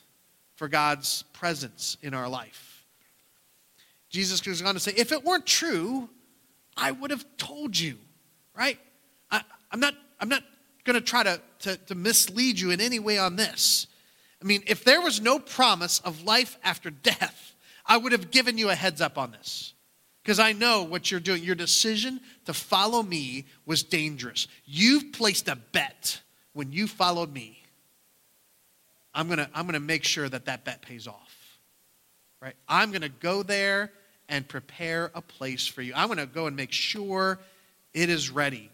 for 0.55 0.67
God's 0.67 1.23
presence 1.33 1.97
in 2.01 2.13
our 2.13 2.27
life. 2.27 2.70
Jesus 4.11 4.41
goes 4.41 4.61
on 4.61 4.73
to 4.73 4.79
say, 4.79 4.93
if 4.95 5.11
it 5.11 5.23
weren't 5.23 5.47
true, 5.47 6.09
I 6.75 6.91
would 6.91 7.11
have 7.11 7.25
told 7.37 7.79
you, 7.79 7.97
right? 8.53 8.77
I, 9.31 9.41
am 9.71 9.79
not, 9.79 9.95
I'm 10.19 10.29
not 10.29 10.43
going 10.83 10.95
to 10.95 11.01
try 11.01 11.23
to, 11.23 11.77
to 11.77 11.95
mislead 11.95 12.59
you 12.59 12.71
in 12.71 12.81
any 12.81 12.99
way 12.99 13.17
on 13.17 13.37
this. 13.37 13.87
I 14.41 14.45
mean, 14.45 14.63
if 14.67 14.83
there 14.83 15.01
was 15.01 15.21
no 15.21 15.39
promise 15.39 15.99
of 15.99 16.23
life 16.23 16.57
after 16.63 16.89
death, 16.89 17.55
I 17.85 17.97
would 17.97 18.11
have 18.11 18.31
given 18.31 18.57
you 18.57 18.69
a 18.69 18.75
heads 18.75 18.99
up 18.99 19.17
on 19.17 19.31
this 19.31 19.73
because 20.23 20.39
I 20.39 20.51
know 20.51 20.83
what 20.83 21.09
you're 21.09 21.19
doing. 21.19 21.43
Your 21.43 21.55
decision 21.55 22.19
to 22.45 22.53
follow 22.53 23.01
me 23.01 23.45
was 23.65 23.83
dangerous. 23.83 24.47
You've 24.65 25.13
placed 25.13 25.47
a 25.47 25.55
bet 25.55 26.19
when 26.53 26.73
you 26.73 26.87
followed 26.87 27.31
me. 27.31 27.63
I'm 29.13 29.27
going 29.27 29.39
to 29.39 29.49
I'm 29.53 29.65
going 29.65 29.73
to 29.73 29.79
make 29.79 30.03
sure 30.03 30.27
that 30.27 30.45
that 30.45 30.63
bet 30.63 30.81
pays 30.81 31.07
off. 31.07 31.59
Right? 32.41 32.55
I'm 32.67 32.89
going 32.89 33.01
to 33.01 33.09
go 33.09 33.43
there 33.43 33.91
and 34.31 34.47
prepare 34.47 35.11
a 35.13 35.21
place 35.21 35.67
for 35.67 35.83
you. 35.83 35.93
I'm 35.93 36.07
going 36.07 36.17
to 36.17 36.25
go 36.25 36.47
and 36.47 36.55
make 36.55 36.71
sure 36.71 37.37
it 37.93 38.09
is 38.09 38.31
ready. 38.31 38.71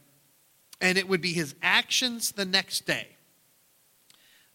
And 0.79 0.97
it 0.97 1.09
would 1.09 1.19
be 1.19 1.33
his 1.33 1.55
actions 1.63 2.31
the 2.31 2.45
next 2.45 2.85
day 2.85 3.07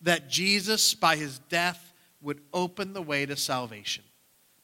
that 0.00 0.30
Jesus, 0.30 0.94
by 0.94 1.16
his 1.16 1.40
death, 1.40 1.92
would 2.22 2.40
open 2.54 2.92
the 2.92 3.02
way 3.02 3.26
to 3.26 3.36
salvation. 3.36 4.04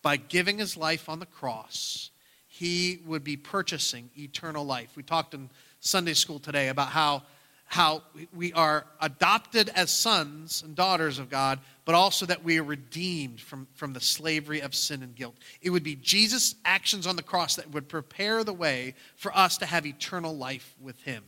By 0.01 0.17
giving 0.17 0.59
his 0.59 0.77
life 0.77 1.09
on 1.09 1.19
the 1.19 1.27
cross, 1.27 2.11
he 2.47 3.01
would 3.05 3.25
be 3.25 3.37
purchasing 3.37 4.09
eternal 4.17 4.65
life. 4.65 4.91
We 4.97 5.03
talked 5.03 5.35
in 5.35 5.51
Sunday 5.81 6.15
school 6.15 6.39
today 6.39 6.69
about 6.69 6.89
how, 6.89 7.25
how 7.69 8.03
we 8.35 8.53
are 8.55 8.87
adopted 9.01 9.71
as 9.75 9.91
sons 9.91 10.63
and 10.63 10.75
daughters 10.75 11.19
of 11.19 11.31
God, 11.31 11.61
but 11.85 11.95
also 11.95 12.27
that 12.27 12.43
we 12.43 12.59
are 12.59 12.65
redeemed 12.65 13.41
from, 13.41 13.69
from 13.75 13.93
the 13.93 14.01
slavery 14.01 14.61
of 14.61 14.75
sin 14.75 15.03
and 15.03 15.15
guilt. 15.15 15.37
It 15.63 15.71
would 15.71 15.85
be 15.85 15.95
Jesus' 15.95 16.55
actions 16.65 17.07
on 17.07 17.17
the 17.17 17.23
cross 17.23 17.57
that 17.57 17.71
would 17.73 17.89
prepare 17.89 18.43
the 18.43 18.53
way 18.53 18.95
for 19.17 19.37
us 19.37 19.59
to 19.59 19.67
have 19.67 19.87
eternal 19.87 20.37
life 20.37 20.75
with 20.81 21.01
Him. 21.03 21.23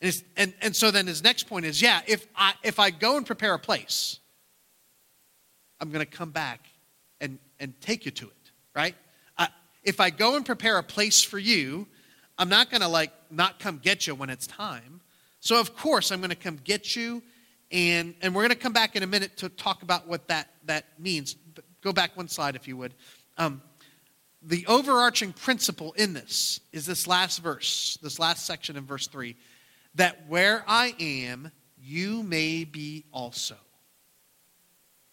And, 0.00 0.22
and, 0.36 0.54
and 0.60 0.76
so 0.76 0.90
then 0.90 1.06
his 1.06 1.22
next 1.22 1.44
point 1.44 1.64
is 1.64 1.80
yeah, 1.80 2.02
if 2.06 2.26
I, 2.36 2.54
if 2.62 2.78
I 2.78 2.90
go 2.90 3.16
and 3.16 3.24
prepare 3.24 3.54
a 3.54 3.58
place, 3.58 4.18
I'm 5.80 5.90
going 5.90 6.04
to 6.04 6.10
come 6.10 6.30
back 6.30 6.68
and, 7.20 7.38
and 7.58 7.80
take 7.80 8.04
you 8.04 8.10
to 8.10 8.26
it, 8.26 8.50
right? 8.74 8.94
If 9.84 10.00
I 10.00 10.10
go 10.10 10.34
and 10.34 10.44
prepare 10.44 10.78
a 10.78 10.82
place 10.82 11.22
for 11.22 11.38
you, 11.38 11.86
I'm 12.38 12.48
not 12.48 12.70
going 12.70 12.80
to 12.80 12.88
like 12.88 13.12
not 13.30 13.60
come 13.60 13.78
get 13.78 14.06
you 14.06 14.14
when 14.14 14.30
it's 14.30 14.46
time. 14.46 15.00
So 15.44 15.60
of 15.60 15.76
course 15.76 16.10
I'm 16.10 16.20
going 16.20 16.30
to 16.30 16.36
come 16.36 16.58
get 16.64 16.96
you, 16.96 17.22
and 17.70 18.14
and 18.22 18.34
we're 18.34 18.40
going 18.40 18.50
to 18.50 18.56
come 18.56 18.72
back 18.72 18.96
in 18.96 19.02
a 19.02 19.06
minute 19.06 19.36
to 19.38 19.50
talk 19.50 19.82
about 19.82 20.08
what 20.08 20.26
that 20.28 20.48
that 20.64 20.98
means. 20.98 21.36
Go 21.82 21.92
back 21.92 22.16
one 22.16 22.28
slide 22.28 22.56
if 22.56 22.66
you 22.66 22.78
would. 22.78 22.94
Um, 23.36 23.60
the 24.40 24.66
overarching 24.66 25.34
principle 25.34 25.92
in 25.92 26.14
this 26.14 26.60
is 26.72 26.86
this 26.86 27.06
last 27.06 27.42
verse, 27.42 27.98
this 28.02 28.18
last 28.18 28.46
section 28.46 28.76
in 28.76 28.86
verse 28.86 29.06
three, 29.06 29.36
that 29.96 30.26
where 30.28 30.64
I 30.66 30.94
am, 30.98 31.52
you 31.78 32.22
may 32.22 32.64
be 32.64 33.04
also. 33.12 33.56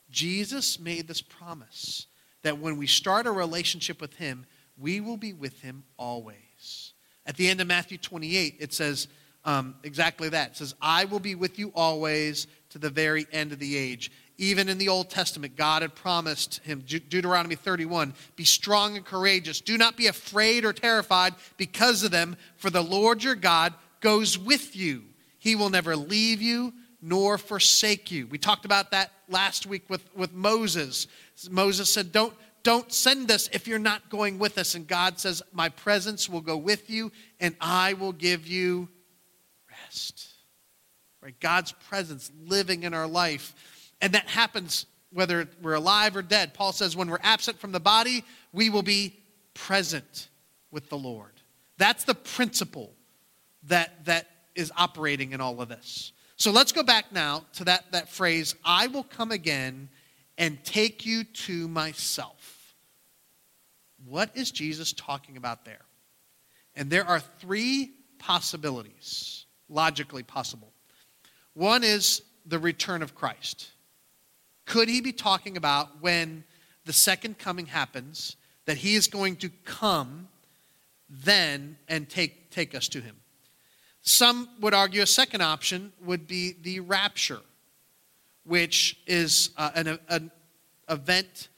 Jesus 0.09 0.79
made 0.79 1.09
this 1.09 1.21
promise 1.21 2.07
that 2.43 2.57
when 2.57 2.77
we 2.77 2.87
start 2.87 3.27
a 3.27 3.31
relationship 3.31 3.99
with 3.99 4.15
Him, 4.15 4.45
we 4.77 5.01
will 5.01 5.17
be 5.17 5.33
with 5.33 5.59
Him 5.59 5.83
always. 5.97 6.93
At 7.25 7.35
the 7.35 7.49
end 7.49 7.59
of 7.59 7.67
Matthew 7.67 7.97
28, 7.97 8.55
it 8.59 8.73
says 8.73 9.09
um, 9.45 9.75
exactly 9.83 10.29
that. 10.29 10.51
It 10.51 10.57
says, 10.57 10.75
I 10.81 11.05
will 11.05 11.19
be 11.19 11.35
with 11.35 11.57
you 11.57 11.71
always 11.75 12.47
to 12.69 12.79
the 12.79 12.89
very 12.89 13.27
end 13.31 13.51
of 13.51 13.59
the 13.59 13.75
age. 13.75 14.11
Even 14.37 14.69
in 14.69 14.77
the 14.77 14.89
Old 14.89 15.09
Testament, 15.09 15.55
God 15.55 15.81
had 15.81 15.93
promised 15.93 16.59
him, 16.63 16.81
Deuteronomy 16.81 17.55
31, 17.55 18.13
be 18.35 18.43
strong 18.43 18.95
and 18.95 19.05
courageous. 19.05 19.61
Do 19.61 19.77
not 19.77 19.97
be 19.97 20.07
afraid 20.07 20.65
or 20.65 20.73
terrified 20.73 21.35
because 21.57 22.03
of 22.03 22.11
them, 22.11 22.35
for 22.57 22.69
the 22.69 22.81
Lord 22.81 23.23
your 23.23 23.35
God 23.35 23.73
goes 23.99 24.37
with 24.37 24.75
you. 24.75 25.03
He 25.37 25.55
will 25.55 25.69
never 25.69 25.95
leave 25.95 26.41
you 26.41 26.73
nor 27.01 27.37
forsake 27.37 28.11
you. 28.11 28.27
We 28.27 28.37
talked 28.37 28.65
about 28.65 28.91
that 28.91 29.11
last 29.27 29.65
week 29.65 29.83
with, 29.89 30.03
with 30.15 30.33
Moses. 30.33 31.07
Moses 31.49 31.91
said, 31.91 32.11
Don't, 32.11 32.33
don't 32.63 32.91
send 32.93 33.31
us 33.31 33.49
if 33.51 33.67
you're 33.67 33.79
not 33.79 34.09
going 34.09 34.37
with 34.37 34.57
us. 34.57 34.75
And 34.75 34.87
God 34.87 35.19
says, 35.19 35.41
My 35.51 35.69
presence 35.69 36.29
will 36.29 36.41
go 36.41 36.57
with 36.57 36.89
you, 36.89 37.11
and 37.39 37.55
I 37.59 37.93
will 37.93 38.11
give 38.11 38.47
you 38.47 38.87
rest. 39.91 40.27
Right? 41.21 41.39
God's 41.39 41.71
presence 41.71 42.31
living 42.45 42.83
in 42.83 42.93
our 42.93 43.07
life. 43.07 43.53
And 44.01 44.13
that 44.13 44.27
happens 44.27 44.85
whether 45.13 45.47
we're 45.61 45.73
alive 45.73 46.15
or 46.15 46.21
dead. 46.21 46.53
Paul 46.53 46.71
says, 46.71 46.95
when 46.95 47.09
we're 47.09 47.19
absent 47.21 47.59
from 47.59 47.71
the 47.71 47.79
body, 47.79 48.23
we 48.53 48.69
will 48.69 48.81
be 48.81 49.19
present 49.53 50.29
with 50.71 50.89
the 50.89 50.97
Lord. 50.97 51.33
That's 51.77 52.05
the 52.05 52.15
principle 52.15 52.93
that, 53.63 54.05
that 54.05 54.27
is 54.55 54.71
operating 54.77 55.33
in 55.33 55.41
all 55.41 55.61
of 55.61 55.69
this. 55.69 56.13
So 56.37 56.51
let's 56.51 56.71
go 56.71 56.81
back 56.81 57.11
now 57.11 57.45
to 57.53 57.65
that, 57.65 57.91
that 57.91 58.09
phrase 58.09 58.55
I 58.63 58.87
will 58.87 59.03
come 59.03 59.31
again 59.31 59.89
and 60.37 60.63
take 60.63 61.05
you 61.05 61.23
to 61.23 61.67
myself. 61.67 62.75
What 64.05 64.31
is 64.33 64.49
Jesus 64.49 64.93
talking 64.93 65.37
about 65.37 65.65
there? 65.65 65.85
And 66.73 66.89
there 66.89 67.05
are 67.05 67.19
three 67.19 67.91
possibilities, 68.17 69.45
logically 69.71 70.23
possible. 70.23 70.71
One 71.53 71.83
is 71.83 72.21
the 72.45 72.59
return 72.59 73.01
of 73.01 73.15
Christ. 73.15 73.71
Could 74.65 74.89
he 74.89 75.01
be 75.01 75.11
talking 75.11 75.57
about 75.57 76.01
when 76.01 76.43
the 76.85 76.93
second 76.93 77.37
coming 77.37 77.65
happens, 77.65 78.35
that 78.65 78.77
he 78.77 78.95
is 78.95 79.07
going 79.07 79.35
to 79.37 79.49
come 79.65 80.27
then 81.09 81.77
and 81.87 82.09
take, 82.09 82.51
take 82.51 82.75
us 82.75 82.87
to 82.89 83.01
him? 83.01 83.15
Some 84.01 84.49
would 84.61 84.73
argue 84.73 85.01
a 85.01 85.07
second 85.07 85.41
option 85.41 85.91
would 86.03 86.27
be 86.27 86.55
the 86.61 86.79
rapture, 86.79 87.41
which 88.45 88.97
is 89.05 89.51
uh, 89.57 89.71
an, 89.75 89.99
an 90.09 90.31
event 90.89 91.49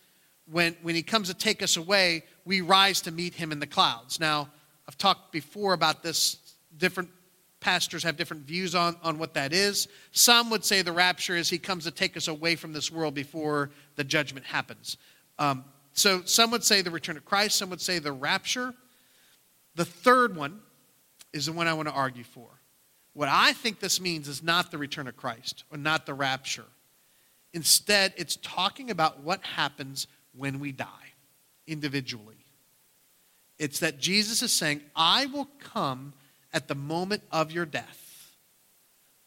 when, 0.52 0.76
when 0.82 0.96
he 0.96 1.04
comes 1.04 1.30
to 1.30 1.34
take 1.34 1.62
us 1.62 1.78
away, 1.78 2.24
we 2.46 2.62
rise 2.62 3.02
to 3.02 3.12
meet 3.12 3.34
him 3.34 3.52
in 3.52 3.60
the 3.60 3.68
clouds. 3.68 4.20
Now, 4.20 4.50
I've 4.88 4.98
talked 4.98 5.32
before 5.32 5.74
about 5.74 6.04
this. 6.04 6.38
Different 6.78 7.10
pastors 7.64 8.04
have 8.04 8.18
different 8.18 8.44
views 8.44 8.76
on, 8.76 8.98
on 9.02 9.18
what 9.18 9.34
that 9.36 9.54
is. 9.54 9.88
Some 10.12 10.50
would 10.50 10.66
say 10.66 10.82
the 10.82 10.92
rapture 10.92 11.36
is 11.36 11.50
he 11.50 11.58
comes 11.58 11.86
to 11.86 11.92
take 11.92 12.18
us 12.18 12.28
away 12.28 12.58
from 12.58 12.74
this 12.74 12.92
world 12.92 13.14
before 13.14 13.72
the 13.96 14.04
judgment 14.04 14.46
happens. 14.46 14.98
Um, 15.40 15.64
so 15.94 16.22
some 16.26 16.52
would 16.52 16.64
say 16.64 16.82
the 16.82 16.92
return 16.92 17.16
of 17.16 17.24
Christ, 17.24 17.58
some 17.58 17.70
would 17.70 17.80
say 17.80 18.00
the 18.00 18.12
rapture. 18.12 18.74
The 19.76 19.86
third 19.86 20.36
one 20.36 20.60
is 21.32 21.46
the 21.46 21.54
one 21.54 21.68
I 21.68 21.74
want 21.74 21.88
to 21.88 21.94
argue 21.94 22.26
for. 22.26 22.48
What 23.14 23.30
I 23.30 23.54
think 23.54 23.80
this 23.80 24.02
means 24.02 24.28
is 24.28 24.44
not 24.44 24.70
the 24.70 24.78
return 24.78 25.08
of 25.08 25.16
Christ 25.16 25.64
or 25.72 25.78
not 25.78 26.06
the 26.06 26.14
rapture. 26.14 26.66
Instead, 27.54 28.14
it's 28.18 28.38
talking 28.38 28.90
about 28.92 29.22
what 29.22 29.42
happens 29.42 30.08
when 30.36 30.60
we 30.60 30.72
die 30.74 31.14
individually. 31.66 32.46
It's 33.58 33.80
that 33.80 34.00
Jesus 34.00 34.42
is 34.42 34.52
saying, 34.52 34.82
I 34.96 35.28
will 35.28 35.48
come 35.60 36.14
at 36.54 36.68
the 36.68 36.76
moment 36.76 37.24
of 37.32 37.52
your 37.52 37.66
death. 37.66 38.36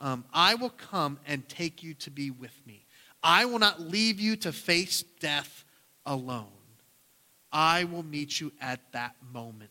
Um, 0.00 0.24
I 0.32 0.54
will 0.54 0.70
come 0.70 1.18
and 1.26 1.48
take 1.48 1.82
you 1.82 1.94
to 1.94 2.10
be 2.10 2.30
with 2.30 2.54
me. 2.66 2.84
I 3.22 3.44
will 3.46 3.58
not 3.58 3.80
leave 3.80 4.20
you 4.20 4.36
to 4.36 4.52
face 4.52 5.02
death 5.20 5.64
alone. 6.04 6.46
I 7.50 7.84
will 7.84 8.02
meet 8.02 8.40
you 8.40 8.52
at 8.60 8.80
that 8.92 9.16
moment. 9.32 9.70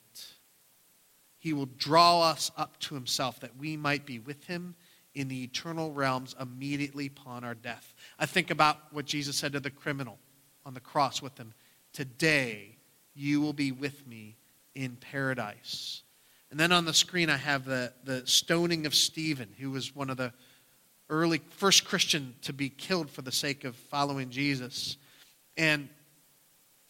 He 1.38 1.54
will 1.54 1.70
draw 1.78 2.24
us 2.24 2.52
up 2.58 2.80
to 2.80 2.96
himself 2.96 3.40
that 3.42 3.56
we 3.58 3.78
might 3.78 4.06
be 4.06 4.20
with 4.20 4.44
him 4.46 4.76
in 5.14 5.28
the 5.28 5.44
eternal 5.44 5.92
realms 5.94 6.36
immediately 6.42 7.08
upon 7.08 7.44
our 7.44 7.54
death. 7.54 7.94
I 8.20 8.26
think 8.26 8.50
about 8.50 8.78
what 8.92 9.06
Jesus 9.06 9.36
said 9.36 9.54
to 9.54 9.60
the 9.60 9.70
criminal 9.70 10.18
on 10.66 10.74
the 10.74 10.80
cross 10.80 11.22
with 11.22 11.38
him 11.38 11.54
Today 11.94 12.76
you 13.14 13.40
will 13.40 13.54
be 13.54 13.72
with 13.72 14.06
me 14.06 14.36
in 14.74 14.98
paradise. 14.98 16.04
And 16.52 16.60
then 16.60 16.72
on 16.72 16.86
the 16.86 16.94
screen, 16.94 17.30
I 17.30 17.38
have 17.38 17.66
the, 17.66 17.92
the 18.04 18.26
stoning 18.26 18.86
of 18.86 18.96
Stephen, 18.96 19.50
who 19.60 19.72
was 19.72 19.96
one 19.96 20.10
of 20.10 20.18
the 20.18 20.32
early 21.10 21.42
first 21.50 21.86
Christian 21.86 22.36
to 22.44 22.54
be 22.54 22.70
killed 22.70 23.10
for 23.10 23.22
the 23.22 23.32
sake 23.32 23.64
of 23.64 23.76
following 23.76 24.30
Jesus. 24.30 24.98
And, 25.58 25.90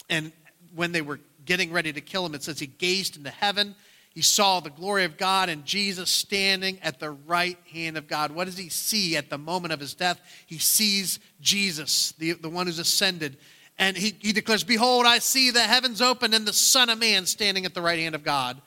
and 0.09 0.31
when 0.73 0.91
they 0.91 1.01
were 1.01 1.19
getting 1.45 1.71
ready 1.71 1.91
to 1.93 2.01
kill 2.01 2.25
him, 2.25 2.35
it 2.35 2.43
says 2.43 2.59
he 2.59 2.67
gazed 2.67 3.17
into 3.17 3.29
heaven 3.29 3.75
he 4.15 4.21
saw 4.21 4.61
the 4.61 4.69
glory 4.69 5.03
of 5.03 5.17
God 5.17 5.49
and 5.49 5.65
Jesus 5.65 6.09
standing 6.09 6.79
at 6.81 7.01
the 7.01 7.11
right 7.11 7.57
hand 7.73 7.97
of 7.97 8.07
God. 8.07 8.31
What 8.31 8.45
does 8.45 8.57
he 8.57 8.69
see 8.69 9.17
at 9.17 9.29
the 9.29 9.37
moment 9.37 9.73
of 9.73 9.81
his 9.81 9.93
death? 9.93 10.21
He 10.47 10.57
sees 10.57 11.19
Jesus, 11.41 12.13
the, 12.13 12.31
the 12.31 12.49
one 12.49 12.65
who's 12.65 12.79
ascended. 12.79 13.35
And 13.77 13.97
he, 13.97 14.15
he 14.21 14.31
declares, 14.31 14.63
Behold, 14.63 15.05
I 15.05 15.19
see 15.19 15.51
the 15.51 15.59
heavens 15.59 16.01
open 16.01 16.33
and 16.33 16.47
the 16.47 16.53
Son 16.53 16.89
of 16.89 16.97
Man 16.97 17.25
standing 17.25 17.65
at 17.65 17.73
the 17.73 17.81
right 17.81 17.99
hand 17.99 18.15
of 18.15 18.23
God, 18.23 18.61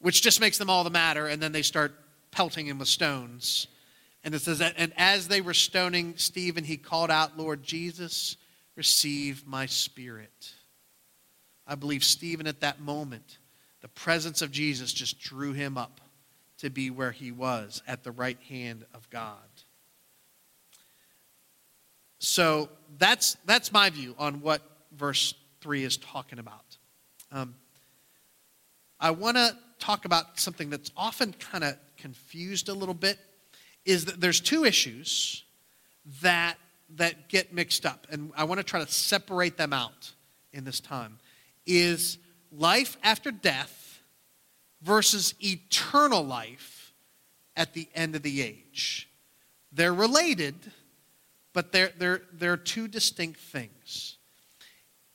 which 0.00 0.22
just 0.22 0.40
makes 0.40 0.58
them 0.58 0.70
all 0.70 0.84
the 0.84 0.90
matter. 0.90 1.26
And 1.26 1.42
then 1.42 1.52
they 1.52 1.62
start 1.62 1.94
pelting 2.30 2.66
him 2.66 2.78
with 2.78 2.88
stones. 2.88 3.66
And 4.24 4.34
it 4.34 4.40
says 4.40 4.60
and 4.60 4.92
as 4.96 5.28
they 5.28 5.40
were 5.40 5.54
stoning 5.54 6.14
Stephen, 6.16 6.64
he 6.64 6.76
called 6.76 7.10
out, 7.10 7.38
Lord 7.38 7.62
Jesus, 7.62 8.36
receive 8.74 9.46
my 9.46 9.66
spirit. 9.66 10.52
I 11.66 11.74
believe 11.74 12.04
Stephen 12.04 12.46
at 12.46 12.60
that 12.60 12.80
moment 12.80 13.38
the 13.86 13.88
presence 13.88 14.42
of 14.42 14.50
Jesus 14.50 14.92
just 14.92 15.20
drew 15.20 15.52
him 15.52 15.78
up 15.78 16.00
to 16.58 16.70
be 16.70 16.90
where 16.90 17.12
he 17.12 17.30
was 17.30 17.82
at 17.86 18.02
the 18.02 18.10
right 18.10 18.38
hand 18.48 18.84
of 18.94 19.08
God. 19.10 19.36
So 22.18 22.68
that's, 22.98 23.36
that's 23.44 23.70
my 23.70 23.90
view 23.90 24.16
on 24.18 24.40
what 24.40 24.62
verse 24.90 25.34
3 25.60 25.84
is 25.84 25.98
talking 25.98 26.40
about. 26.40 26.78
Um, 27.30 27.54
I 28.98 29.10
want 29.12 29.36
to 29.36 29.56
talk 29.78 30.04
about 30.04 30.38
something 30.38 30.70
that's 30.70 30.90
often 30.96 31.32
kind 31.34 31.64
of 31.64 31.76
confused 31.96 32.68
a 32.68 32.74
little 32.74 32.94
bit 32.94 33.18
is 33.84 34.04
that 34.06 34.20
there's 34.20 34.40
two 34.40 34.64
issues 34.64 35.44
that 36.22 36.56
that 36.96 37.28
get 37.28 37.52
mixed 37.52 37.84
up 37.84 38.06
and 38.10 38.30
I 38.36 38.44
want 38.44 38.58
to 38.58 38.64
try 38.64 38.84
to 38.84 38.90
separate 38.90 39.56
them 39.56 39.72
out 39.72 40.12
in 40.52 40.64
this 40.64 40.78
time 40.78 41.18
is 41.66 42.18
life 42.52 42.96
after 43.02 43.30
death 43.30 44.00
versus 44.82 45.34
eternal 45.40 46.22
life 46.22 46.94
at 47.56 47.72
the 47.74 47.88
end 47.94 48.14
of 48.14 48.22
the 48.22 48.42
age. 48.42 49.08
They're 49.72 49.94
related, 49.94 50.54
but 51.52 51.72
they're, 51.72 51.92
they're, 51.98 52.22
they're 52.32 52.56
two 52.56 52.86
distinct 52.86 53.40
things. 53.40 54.18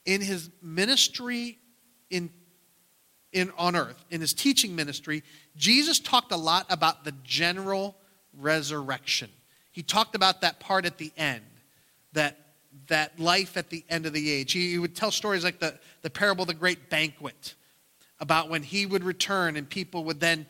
In 0.05 0.21
his 0.21 0.49
ministry 0.61 1.59
in, 2.09 2.31
in, 3.33 3.51
on 3.57 3.75
earth, 3.75 4.03
in 4.09 4.21
his 4.21 4.33
teaching 4.33 4.75
ministry, 4.75 5.23
Jesus 5.55 5.99
talked 5.99 6.31
a 6.31 6.37
lot 6.37 6.65
about 6.69 7.05
the 7.05 7.13
general 7.23 7.95
resurrection. 8.37 9.29
He 9.71 9.83
talked 9.83 10.15
about 10.15 10.41
that 10.41 10.59
part 10.59 10.85
at 10.85 10.97
the 10.97 11.11
end, 11.15 11.43
that, 12.13 12.37
that 12.87 13.19
life 13.19 13.55
at 13.55 13.69
the 13.69 13.83
end 13.89 14.05
of 14.05 14.13
the 14.13 14.31
age. 14.31 14.51
He, 14.51 14.71
he 14.71 14.79
would 14.79 14.95
tell 14.95 15.11
stories 15.11 15.43
like 15.43 15.59
the, 15.59 15.79
the 16.01 16.09
parable 16.09 16.43
of 16.43 16.47
the 16.47 16.53
great 16.53 16.89
banquet, 16.89 17.55
about 18.19 18.49
when 18.49 18.61
he 18.61 18.85
would 18.85 19.03
return 19.03 19.57
and 19.57 19.67
people 19.67 20.03
would 20.03 20.19
then 20.19 20.45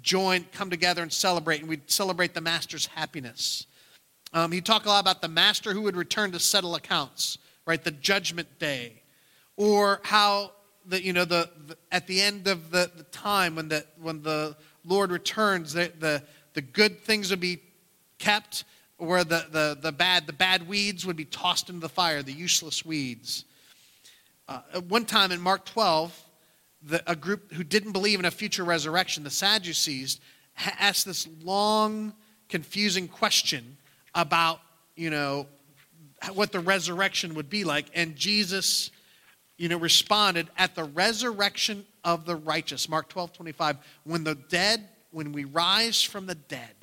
join, 0.00 0.44
come 0.52 0.70
together 0.70 1.02
and 1.02 1.12
celebrate, 1.12 1.60
and 1.60 1.68
we'd 1.68 1.90
celebrate 1.90 2.34
the 2.34 2.40
master's 2.40 2.86
happiness. 2.86 3.66
Um, 4.32 4.52
he 4.52 4.60
talked 4.60 4.86
a 4.86 4.88
lot 4.88 5.00
about 5.00 5.22
the 5.22 5.28
master 5.28 5.72
who 5.72 5.82
would 5.82 5.96
return 5.96 6.30
to 6.32 6.38
settle 6.38 6.76
accounts, 6.76 7.38
right? 7.66 7.82
The 7.82 7.90
judgment 7.90 8.60
day, 8.60 9.02
or 9.56 10.00
how 10.04 10.52
the 10.86 11.02
you 11.02 11.12
know 11.12 11.24
the, 11.24 11.50
the 11.66 11.76
at 11.90 12.06
the 12.06 12.20
end 12.20 12.46
of 12.46 12.70
the, 12.70 12.90
the 12.96 13.02
time 13.04 13.56
when 13.56 13.68
the 13.68 13.84
when 14.00 14.22
the 14.22 14.56
Lord 14.84 15.10
returns, 15.10 15.72
the, 15.72 15.92
the 15.98 16.22
the 16.54 16.62
good 16.62 17.00
things 17.02 17.30
would 17.30 17.40
be 17.40 17.60
kept, 18.18 18.64
where 18.96 19.24
the, 19.24 19.46
the, 19.50 19.78
the 19.80 19.92
bad 19.92 20.26
the 20.26 20.32
bad 20.32 20.68
weeds 20.68 21.04
would 21.04 21.16
be 21.16 21.24
tossed 21.24 21.68
into 21.68 21.80
the 21.80 21.88
fire, 21.88 22.22
the 22.22 22.32
useless 22.32 22.84
weeds. 22.84 23.44
Uh, 24.48 24.60
at 24.74 24.84
one 24.84 25.04
time 25.04 25.32
in 25.32 25.40
Mark 25.40 25.64
12, 25.64 26.24
the, 26.82 27.02
a 27.10 27.16
group 27.16 27.52
who 27.52 27.64
didn't 27.64 27.92
believe 27.92 28.20
in 28.20 28.24
a 28.24 28.30
future 28.30 28.64
resurrection, 28.64 29.24
the 29.24 29.30
Sadducees, 29.30 30.20
asked 30.78 31.04
this 31.04 31.28
long, 31.42 32.14
confusing 32.48 33.08
question 33.08 33.76
about, 34.14 34.60
you 34.94 35.10
know, 35.10 35.46
what 36.32 36.52
the 36.52 36.60
resurrection 36.60 37.34
would 37.34 37.50
be 37.50 37.64
like. 37.64 37.86
And 37.94 38.16
Jesus, 38.16 38.90
you 39.56 39.68
know, 39.68 39.78
responded 39.78 40.48
at 40.56 40.74
the 40.74 40.84
resurrection 40.84 41.84
of 42.04 42.26
the 42.26 42.36
righteous, 42.36 42.88
Mark 42.88 43.08
12, 43.08 43.32
25, 43.32 43.78
when 44.04 44.24
the 44.24 44.34
dead, 44.34 44.88
when 45.10 45.32
we 45.32 45.44
rise 45.44 46.02
from 46.02 46.26
the 46.26 46.34
dead. 46.34 46.74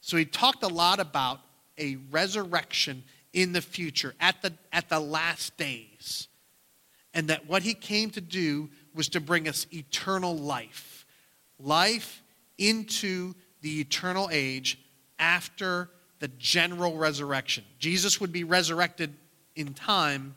So 0.00 0.16
he 0.16 0.24
talked 0.24 0.62
a 0.62 0.68
lot 0.68 1.00
about 1.00 1.40
a 1.78 1.96
resurrection 2.10 3.02
in 3.32 3.52
the 3.52 3.62
future, 3.62 4.14
at 4.20 4.40
the, 4.42 4.52
at 4.72 4.88
the 4.88 5.00
last 5.00 5.56
days. 5.56 6.28
And 7.14 7.28
that 7.28 7.46
what 7.46 7.62
he 7.62 7.74
came 7.74 8.10
to 8.10 8.20
do 8.20 8.70
was 8.94 9.08
to 9.10 9.20
bring 9.20 9.48
us 9.48 9.66
eternal 9.72 10.36
life. 10.36 11.06
Life 11.58 12.22
into 12.58 13.34
the 13.60 13.80
eternal 13.80 14.28
age 14.30 14.78
after 15.18 15.88
the 16.18 16.28
general 16.38 16.96
resurrection. 16.96 17.64
Jesus 17.78 18.20
would 18.20 18.32
be 18.32 18.44
resurrected 18.44 19.14
in 19.56 19.74
time, 19.74 20.34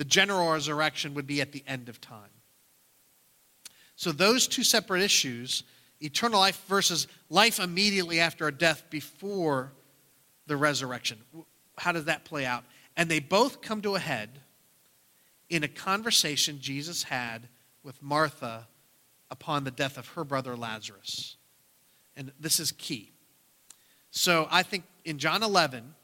the 0.00 0.04
general 0.06 0.50
resurrection 0.50 1.12
would 1.12 1.26
be 1.26 1.42
at 1.42 1.52
the 1.52 1.62
end 1.66 1.90
of 1.90 2.00
time. 2.00 2.30
So, 3.96 4.12
those 4.12 4.48
two 4.48 4.64
separate 4.64 5.02
issues, 5.02 5.62
eternal 6.00 6.40
life 6.40 6.64
versus 6.68 7.06
life 7.28 7.60
immediately 7.60 8.18
after 8.18 8.48
a 8.48 8.50
death 8.50 8.84
before 8.88 9.72
the 10.46 10.56
resurrection, 10.56 11.18
how 11.76 11.92
does 11.92 12.06
that 12.06 12.24
play 12.24 12.46
out? 12.46 12.64
And 12.96 13.10
they 13.10 13.20
both 13.20 13.60
come 13.60 13.82
to 13.82 13.94
a 13.94 13.98
head 13.98 14.40
in 15.50 15.64
a 15.64 15.68
conversation 15.68 16.60
Jesus 16.62 17.02
had 17.02 17.46
with 17.82 18.02
Martha 18.02 18.68
upon 19.30 19.64
the 19.64 19.70
death 19.70 19.98
of 19.98 20.08
her 20.08 20.24
brother 20.24 20.56
Lazarus. 20.56 21.36
And 22.16 22.32
this 22.40 22.58
is 22.58 22.72
key. 22.72 23.12
So 24.10 24.48
I 24.50 24.62
think 24.62 24.84
in 25.04 25.18
John 25.18 25.42
11, 25.42 25.94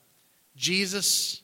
Jesus 0.55 1.41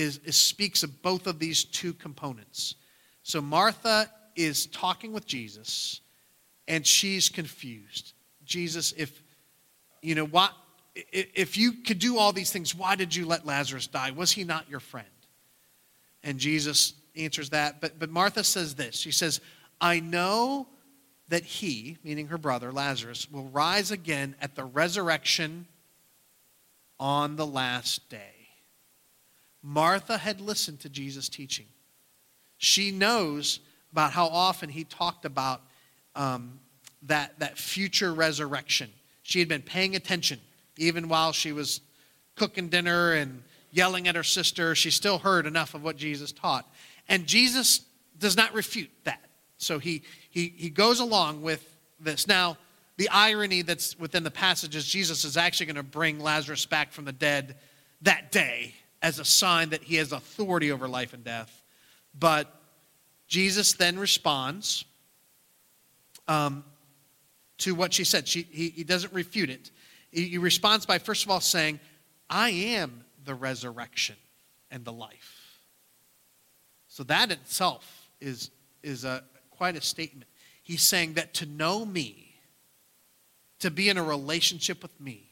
is, 0.00 0.18
is, 0.24 0.36
speaks 0.36 0.82
of 0.82 1.02
both 1.02 1.26
of 1.26 1.38
these 1.38 1.64
two 1.64 1.92
components. 1.92 2.74
So 3.22 3.40
Martha 3.40 4.10
is 4.34 4.66
talking 4.66 5.12
with 5.12 5.26
Jesus, 5.26 6.00
and 6.66 6.86
she's 6.86 7.28
confused. 7.28 8.14
Jesus, 8.44 8.92
if 8.96 9.22
you 10.02 10.14
know 10.14 10.26
what, 10.26 10.52
if 10.94 11.56
you 11.56 11.72
could 11.72 11.98
do 11.98 12.18
all 12.18 12.32
these 12.32 12.50
things, 12.50 12.74
why 12.74 12.96
did 12.96 13.14
you 13.14 13.26
let 13.26 13.46
Lazarus 13.46 13.86
die? 13.86 14.10
Was 14.10 14.32
he 14.32 14.44
not 14.44 14.68
your 14.68 14.80
friend? 14.80 15.06
And 16.22 16.38
Jesus 16.38 16.94
answers 17.16 17.50
that. 17.50 17.80
But, 17.80 17.98
but 17.98 18.10
Martha 18.10 18.42
says 18.42 18.74
this 18.74 18.96
She 18.96 19.12
says, 19.12 19.40
I 19.80 20.00
know 20.00 20.68
that 21.28 21.44
he, 21.44 21.96
meaning 22.02 22.28
her 22.28 22.38
brother 22.38 22.72
Lazarus, 22.72 23.30
will 23.30 23.48
rise 23.48 23.90
again 23.90 24.34
at 24.40 24.56
the 24.56 24.64
resurrection 24.64 25.66
on 26.98 27.36
the 27.36 27.46
last 27.46 28.08
day. 28.10 28.39
Martha 29.62 30.18
had 30.18 30.40
listened 30.40 30.80
to 30.80 30.88
Jesus' 30.88 31.28
teaching. 31.28 31.66
She 32.58 32.90
knows 32.90 33.60
about 33.92 34.12
how 34.12 34.26
often 34.26 34.68
he 34.68 34.84
talked 34.84 35.24
about 35.24 35.62
um, 36.14 36.60
that, 37.02 37.38
that 37.38 37.58
future 37.58 38.12
resurrection. 38.12 38.90
She 39.22 39.38
had 39.38 39.48
been 39.48 39.62
paying 39.62 39.96
attention 39.96 40.40
even 40.76 41.08
while 41.08 41.32
she 41.32 41.52
was 41.52 41.80
cooking 42.36 42.68
dinner 42.68 43.12
and 43.12 43.42
yelling 43.70 44.08
at 44.08 44.16
her 44.16 44.22
sister. 44.22 44.74
She 44.74 44.90
still 44.90 45.18
heard 45.18 45.46
enough 45.46 45.74
of 45.74 45.82
what 45.82 45.96
Jesus 45.96 46.32
taught. 46.32 46.68
And 47.08 47.26
Jesus 47.26 47.80
does 48.18 48.36
not 48.36 48.54
refute 48.54 48.90
that. 49.04 49.20
So 49.58 49.78
he, 49.78 50.02
he, 50.30 50.52
he 50.56 50.70
goes 50.70 51.00
along 51.00 51.42
with 51.42 51.64
this. 51.98 52.26
Now, 52.26 52.56
the 52.96 53.08
irony 53.10 53.62
that's 53.62 53.98
within 53.98 54.24
the 54.24 54.30
passage 54.30 54.76
is 54.76 54.86
Jesus 54.86 55.24
is 55.24 55.36
actually 55.36 55.66
going 55.66 55.76
to 55.76 55.82
bring 55.82 56.18
Lazarus 56.18 56.66
back 56.66 56.92
from 56.92 57.04
the 57.04 57.12
dead 57.12 57.56
that 58.02 58.32
day 58.32 58.74
as 59.02 59.18
a 59.18 59.24
sign 59.24 59.70
that 59.70 59.82
he 59.82 59.96
has 59.96 60.12
authority 60.12 60.70
over 60.70 60.88
life 60.88 61.12
and 61.12 61.24
death. 61.24 61.62
But 62.18 62.54
Jesus 63.26 63.72
then 63.74 63.98
responds 63.98 64.84
um, 66.28 66.64
to 67.58 67.74
what 67.74 67.94
she 67.94 68.04
said. 68.04 68.28
She, 68.28 68.46
he, 68.50 68.70
he 68.70 68.84
doesn't 68.84 69.12
refute 69.12 69.50
it. 69.50 69.70
He, 70.10 70.24
he 70.24 70.38
responds 70.38 70.86
by, 70.86 70.98
first 70.98 71.24
of 71.24 71.30
all, 71.30 71.40
saying, 71.40 71.80
I 72.28 72.50
am 72.50 73.04
the 73.24 73.34
resurrection 73.34 74.16
and 74.70 74.84
the 74.84 74.92
life. 74.92 75.60
So 76.88 77.04
that 77.04 77.30
itself 77.30 78.08
is, 78.20 78.50
is 78.82 79.04
a, 79.04 79.22
quite 79.50 79.76
a 79.76 79.80
statement. 79.80 80.28
He's 80.62 80.82
saying 80.82 81.14
that 81.14 81.34
to 81.34 81.46
know 81.46 81.84
me, 81.84 82.34
to 83.60 83.70
be 83.70 83.88
in 83.88 83.98
a 83.98 84.02
relationship 84.02 84.82
with 84.82 85.00
me, 85.00 85.30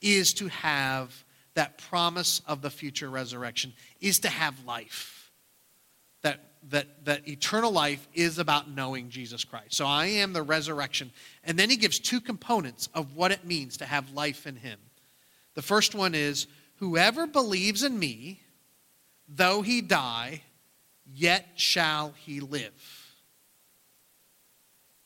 is 0.00 0.34
to 0.34 0.48
have 0.48 1.24
that 1.56 1.78
promise 1.78 2.42
of 2.46 2.62
the 2.62 2.70
future 2.70 3.10
resurrection, 3.10 3.72
is 4.00 4.20
to 4.20 4.28
have 4.28 4.64
life. 4.64 5.30
That, 6.22 6.40
that, 6.70 7.04
that 7.06 7.26
eternal 7.28 7.72
life 7.72 8.06
is 8.14 8.38
about 8.38 8.70
knowing 8.70 9.08
Jesus 9.08 9.42
Christ. 9.42 9.74
So 9.74 9.86
I 9.86 10.06
am 10.06 10.32
the 10.32 10.42
resurrection. 10.42 11.10
And 11.44 11.58
then 11.58 11.70
he 11.70 11.76
gives 11.76 11.98
two 11.98 12.20
components 12.20 12.88
of 12.94 13.16
what 13.16 13.32
it 13.32 13.44
means 13.44 13.78
to 13.78 13.86
have 13.86 14.12
life 14.12 14.46
in 14.46 14.56
him. 14.56 14.78
The 15.54 15.62
first 15.62 15.94
one 15.94 16.14
is 16.14 16.46
whoever 16.76 17.26
believes 17.26 17.82
in 17.82 17.98
me, 17.98 18.40
though 19.26 19.62
he 19.62 19.80
die, 19.80 20.42
yet 21.06 21.48
shall 21.56 22.12
he 22.18 22.40
live. 22.40 23.14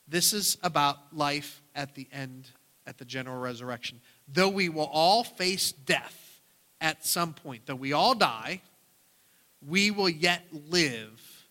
This 0.05 0.33
is 0.33 0.57
about 0.61 1.15
life 1.15 1.61
at 1.73 1.95
the 1.95 2.09
end, 2.11 2.49
at 2.85 2.97
the 2.97 3.05
general 3.05 3.39
resurrection. 3.39 4.01
Though 4.27 4.49
we 4.49 4.67
will 4.67 4.89
all 4.91 5.23
face 5.23 5.71
death 5.71 6.20
at 6.81 7.05
some 7.05 7.33
point, 7.33 7.67
though 7.67 7.75
we 7.75 7.93
all 7.93 8.15
die, 8.15 8.61
we 9.65 9.91
will 9.91 10.09
yet 10.09 10.43
live 10.69 11.47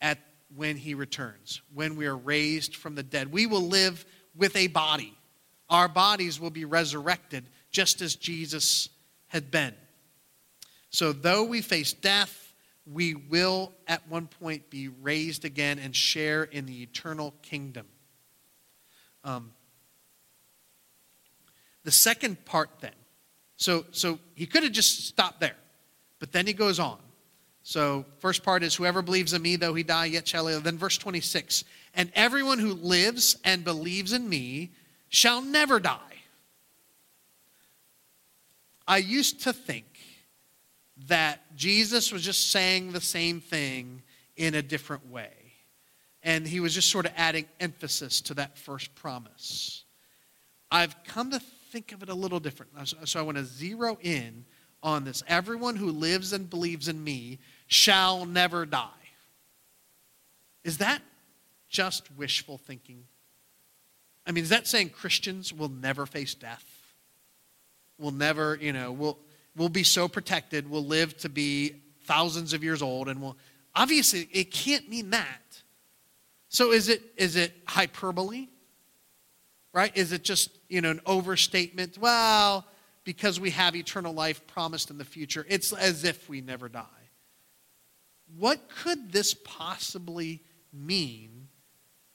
at 0.00 0.18
when 0.54 0.76
he 0.76 0.94
returns, 0.94 1.62
when 1.74 1.96
we 1.96 2.06
are 2.06 2.16
raised 2.16 2.76
from 2.76 2.94
the 2.94 3.02
dead. 3.02 3.32
We 3.32 3.46
will 3.46 3.62
live 3.62 4.04
with 4.36 4.54
a 4.54 4.66
body. 4.66 5.16
Our 5.70 5.88
bodies 5.88 6.38
will 6.38 6.50
be 6.50 6.66
resurrected 6.66 7.48
just 7.70 8.02
as 8.02 8.14
Jesus 8.14 8.90
had 9.28 9.50
been. 9.50 9.74
So, 10.90 11.12
though 11.12 11.44
we 11.44 11.62
face 11.62 11.92
death, 11.92 12.54
we 12.86 13.14
will 13.14 13.72
at 13.88 14.08
one 14.08 14.28
point 14.28 14.70
be 14.70 14.88
raised 14.88 15.44
again 15.44 15.78
and 15.78 15.96
share 15.96 16.44
in 16.44 16.66
the 16.66 16.82
eternal 16.82 17.34
kingdom. 17.42 17.86
Um, 19.24 19.52
the 21.82 21.90
second 21.90 22.44
part, 22.44 22.70
then, 22.80 22.92
so, 23.56 23.86
so 23.90 24.18
he 24.34 24.46
could 24.46 24.62
have 24.62 24.72
just 24.72 25.06
stopped 25.06 25.40
there, 25.40 25.56
but 26.18 26.32
then 26.32 26.46
he 26.46 26.52
goes 26.52 26.78
on. 26.78 26.98
So, 27.62 28.04
first 28.20 28.44
part 28.44 28.62
is 28.62 28.76
whoever 28.76 29.02
believes 29.02 29.32
in 29.32 29.42
me, 29.42 29.56
though 29.56 29.74
he 29.74 29.82
die, 29.82 30.04
yet 30.04 30.28
shall 30.28 30.44
live. 30.44 30.62
Then, 30.62 30.78
verse 30.78 30.98
26 30.98 31.64
and 31.94 32.12
everyone 32.14 32.58
who 32.58 32.74
lives 32.74 33.36
and 33.42 33.64
believes 33.64 34.12
in 34.12 34.28
me 34.28 34.70
shall 35.08 35.42
never 35.42 35.80
die. 35.80 35.98
I 38.86 38.98
used 38.98 39.42
to 39.44 39.52
think 39.52 39.86
that 41.08 41.56
Jesus 41.56 42.12
was 42.12 42.22
just 42.22 42.50
saying 42.50 42.92
the 42.92 43.00
same 43.00 43.40
thing 43.40 44.02
in 44.36 44.54
a 44.54 44.62
different 44.62 45.10
way. 45.10 45.32
And 46.22 46.46
he 46.46 46.60
was 46.60 46.74
just 46.74 46.90
sort 46.90 47.06
of 47.06 47.12
adding 47.16 47.46
emphasis 47.60 48.20
to 48.22 48.34
that 48.34 48.58
first 48.58 48.94
promise. 48.94 49.84
I've 50.70 51.02
come 51.04 51.30
to 51.30 51.40
think 51.70 51.92
of 51.92 52.02
it 52.02 52.08
a 52.08 52.14
little 52.14 52.40
different. 52.40 52.72
Uh, 52.78 52.84
so 53.04 53.20
I 53.20 53.22
want 53.22 53.36
to 53.38 53.44
zero 53.44 53.98
in 54.00 54.44
on 54.82 55.04
this. 55.04 55.22
Everyone 55.26 55.76
who 55.76 55.90
lives 55.90 56.32
and 56.32 56.48
believes 56.48 56.88
in 56.88 57.02
me 57.02 57.38
shall 57.66 58.24
never 58.24 58.66
die. 58.66 58.88
Is 60.64 60.78
that 60.78 61.02
just 61.68 62.10
wishful 62.16 62.58
thinking? 62.58 63.04
I 64.26 64.32
mean, 64.32 64.44
is 64.44 64.50
that 64.50 64.66
saying 64.66 64.90
Christians 64.90 65.52
will 65.52 65.68
never 65.68 66.06
face 66.06 66.34
death? 66.34 66.64
Will 67.98 68.10
never, 68.10 68.58
you 68.60 68.72
know, 68.72 68.92
will 68.92 69.18
we'll 69.56 69.68
be 69.68 69.84
so 69.84 70.08
protected, 70.08 70.68
we'll 70.68 70.84
live 70.84 71.16
to 71.18 71.28
be 71.28 71.76
thousands 72.04 72.52
of 72.52 72.62
years 72.62 72.82
old, 72.82 73.08
and 73.08 73.22
we'll 73.22 73.36
obviously 73.74 74.28
it 74.32 74.50
can't 74.50 74.88
mean 74.88 75.10
that. 75.10 75.62
So 76.48 76.72
is 76.72 76.88
it 76.88 77.02
is 77.16 77.36
it 77.36 77.54
hyperbole? 77.66 78.48
Right? 79.72 79.94
Is 79.94 80.12
it 80.12 80.22
just, 80.24 80.55
you 80.68 80.80
know, 80.80 80.90
an 80.90 81.00
overstatement? 81.06 81.98
Well, 81.98 82.66
because 83.04 83.38
we 83.38 83.50
have 83.50 83.76
eternal 83.76 84.12
life 84.12 84.46
promised 84.46 84.90
in 84.90 84.98
the 84.98 85.04
future, 85.04 85.46
it's 85.48 85.72
as 85.72 86.04
if 86.04 86.28
we 86.28 86.40
never 86.40 86.68
die. 86.68 86.84
What 88.36 88.68
could 88.68 89.12
this 89.12 89.34
possibly 89.34 90.42
mean? 90.72 91.48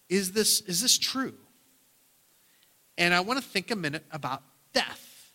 Is 0.10 0.34
this, 0.34 0.62
is 0.62 0.82
this 0.82 0.98
true? 0.98 1.34
And 2.98 3.14
I 3.14 3.22
want 3.22 3.42
to 3.42 3.46
think 3.46 3.72
a 3.72 3.76
minute 3.76 4.04
about 4.12 4.44
death. 4.74 5.32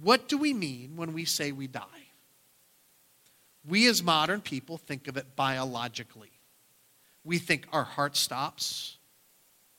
What 0.00 0.28
do 0.28 0.36
we 0.36 0.52
mean 0.52 0.96
when 0.96 1.14
we 1.14 1.24
say 1.24 1.50
we 1.50 1.66
die? 1.66 1.82
We 3.66 3.88
as 3.88 4.02
modern 4.02 4.42
people 4.42 4.76
think 4.76 5.08
of 5.08 5.16
it 5.16 5.36
biologically. 5.36 6.30
We 7.24 7.38
think 7.38 7.66
our 7.72 7.84
heart 7.84 8.16
stops, 8.16 8.98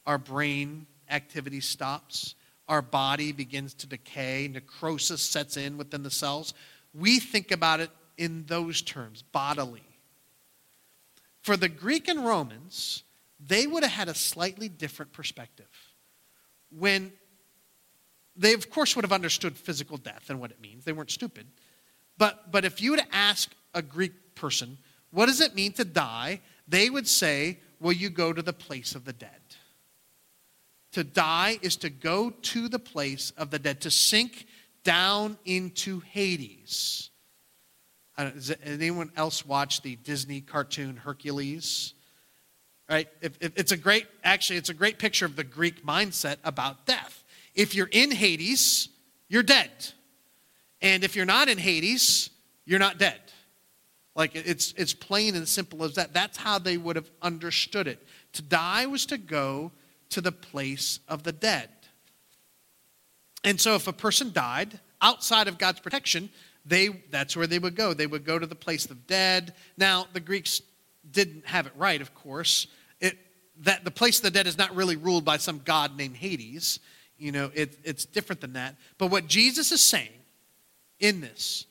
our 0.07 0.17
brain 0.17 0.87
activity 1.09 1.59
stops, 1.59 2.35
our 2.67 2.81
body 2.81 3.31
begins 3.31 3.73
to 3.75 3.87
decay, 3.87 4.49
necrosis 4.51 5.21
sets 5.21 5.57
in 5.57 5.77
within 5.77 6.03
the 6.03 6.11
cells. 6.11 6.53
We 6.93 7.19
think 7.19 7.51
about 7.51 7.79
it 7.79 7.91
in 8.17 8.45
those 8.47 8.81
terms, 8.81 9.21
bodily. 9.21 9.83
For 11.41 11.57
the 11.57 11.69
Greek 11.69 12.07
and 12.07 12.25
Romans, 12.25 13.03
they 13.39 13.67
would 13.67 13.83
have 13.83 13.91
had 13.91 14.07
a 14.09 14.15
slightly 14.15 14.67
different 14.67 15.13
perspective. 15.13 15.69
When 16.71 17.11
they, 18.35 18.53
of 18.53 18.69
course, 18.69 18.95
would 18.95 19.05
have 19.05 19.11
understood 19.11 19.57
physical 19.57 19.97
death 19.97 20.29
and 20.29 20.39
what 20.39 20.51
it 20.51 20.59
means, 20.59 20.85
they 20.85 20.91
weren't 20.91 21.11
stupid. 21.11 21.45
But, 22.17 22.51
but 22.51 22.65
if 22.65 22.81
you 22.81 22.91
would 22.91 23.03
ask 23.11 23.51
a 23.73 23.81
Greek 23.81 24.35
person, 24.35 24.77
what 25.11 25.27
does 25.27 25.41
it 25.41 25.55
mean 25.55 25.73
to 25.73 25.85
die? 25.85 26.41
They 26.67 26.89
would 26.89 27.07
say, 27.07 27.59
well, 27.79 27.93
you 27.93 28.09
go 28.09 28.33
to 28.33 28.41
the 28.41 28.53
place 28.53 28.95
of 28.95 29.05
the 29.05 29.13
dead. 29.13 29.29
To 30.95 31.03
die 31.03 31.59
is 31.61 31.75
to 31.77 31.89
go 31.89 32.29
to 32.29 32.69
the 32.69 32.79
place 32.79 33.31
of 33.31 33.51
the 33.51 33.59
dead, 33.59 33.81
to 33.81 33.91
sink 33.91 34.45
down 34.85 35.37
into 35.43 35.99
Hades. 35.99 37.09
Anyone 38.63 39.11
else 39.17 39.45
watch 39.45 39.81
the 39.81 39.97
Disney 39.97 40.39
cartoon 40.39 40.95
Hercules? 40.95 41.95
Right? 42.89 43.09
If, 43.19 43.33
if, 43.41 43.59
it's 43.59 43.73
a 43.73 43.77
great, 43.77 44.05
actually, 44.23 44.55
it's 44.55 44.69
a 44.69 44.73
great 44.73 44.97
picture 44.97 45.25
of 45.25 45.35
the 45.35 45.43
Greek 45.43 45.85
mindset 45.85 46.37
about 46.45 46.85
death. 46.85 47.25
If 47.53 47.75
you're 47.75 47.89
in 47.91 48.11
Hades, 48.11 48.87
you're 49.27 49.43
dead. 49.43 49.71
And 50.81 51.03
if 51.03 51.13
you're 51.13 51.25
not 51.25 51.49
in 51.49 51.57
Hades, 51.57 52.29
you're 52.63 52.79
not 52.79 52.97
dead. 52.97 53.19
Like 54.15 54.33
it's, 54.33 54.73
it's 54.77 54.93
plain 54.93 55.35
and 55.35 55.45
simple 55.45 55.83
as 55.83 55.95
that. 55.95 56.13
That's 56.13 56.37
how 56.37 56.57
they 56.57 56.77
would 56.77 56.95
have 56.95 57.11
understood 57.21 57.85
it. 57.85 58.01
To 58.31 58.41
die 58.41 58.85
was 58.85 59.05
to 59.07 59.17
go 59.17 59.73
to 60.09 60.21
the 60.21 60.31
place 60.31 60.99
of 61.07 61.23
the 61.23 61.31
dead. 61.31 61.69
And 63.43 63.59
so 63.59 63.75
if 63.75 63.87
a 63.87 63.93
person 63.93 64.31
died 64.31 64.79
outside 65.01 65.47
of 65.47 65.57
God's 65.57 65.79
protection, 65.79 66.29
they, 66.65 66.89
that's 67.11 67.37
where 67.37 67.47
they 67.47 67.59
would 67.59 67.75
go. 67.75 67.93
They 67.93 68.07
would 68.07 68.25
go 68.25 68.39
to 68.39 68.47
the 68.47 68.55
place 68.55 68.85
of 68.85 68.89
the 68.89 68.95
dead. 69.07 69.53
Now, 69.77 70.07
the 70.13 70.19
Greeks 70.19 70.61
didn't 71.09 71.45
have 71.45 71.67
it 71.67 71.73
right, 71.75 72.01
of 72.01 72.15
course. 72.15 72.67
It, 72.99 73.17
that 73.61 73.83
the 73.83 73.91
place 73.91 74.17
of 74.17 74.23
the 74.23 74.31
dead 74.31 74.47
is 74.47 74.57
not 74.57 74.75
really 74.75 74.95
ruled 74.95 75.25
by 75.25 75.37
some 75.37 75.61
god 75.63 75.95
named 75.95 76.17
Hades. 76.17 76.79
You 77.17 77.31
know, 77.31 77.51
it, 77.53 77.77
it's 77.83 78.05
different 78.05 78.41
than 78.41 78.53
that. 78.53 78.75
But 78.97 79.11
what 79.11 79.27
Jesus 79.27 79.71
is 79.71 79.81
saying 79.81 80.09
in 80.99 81.21
this 81.21 81.65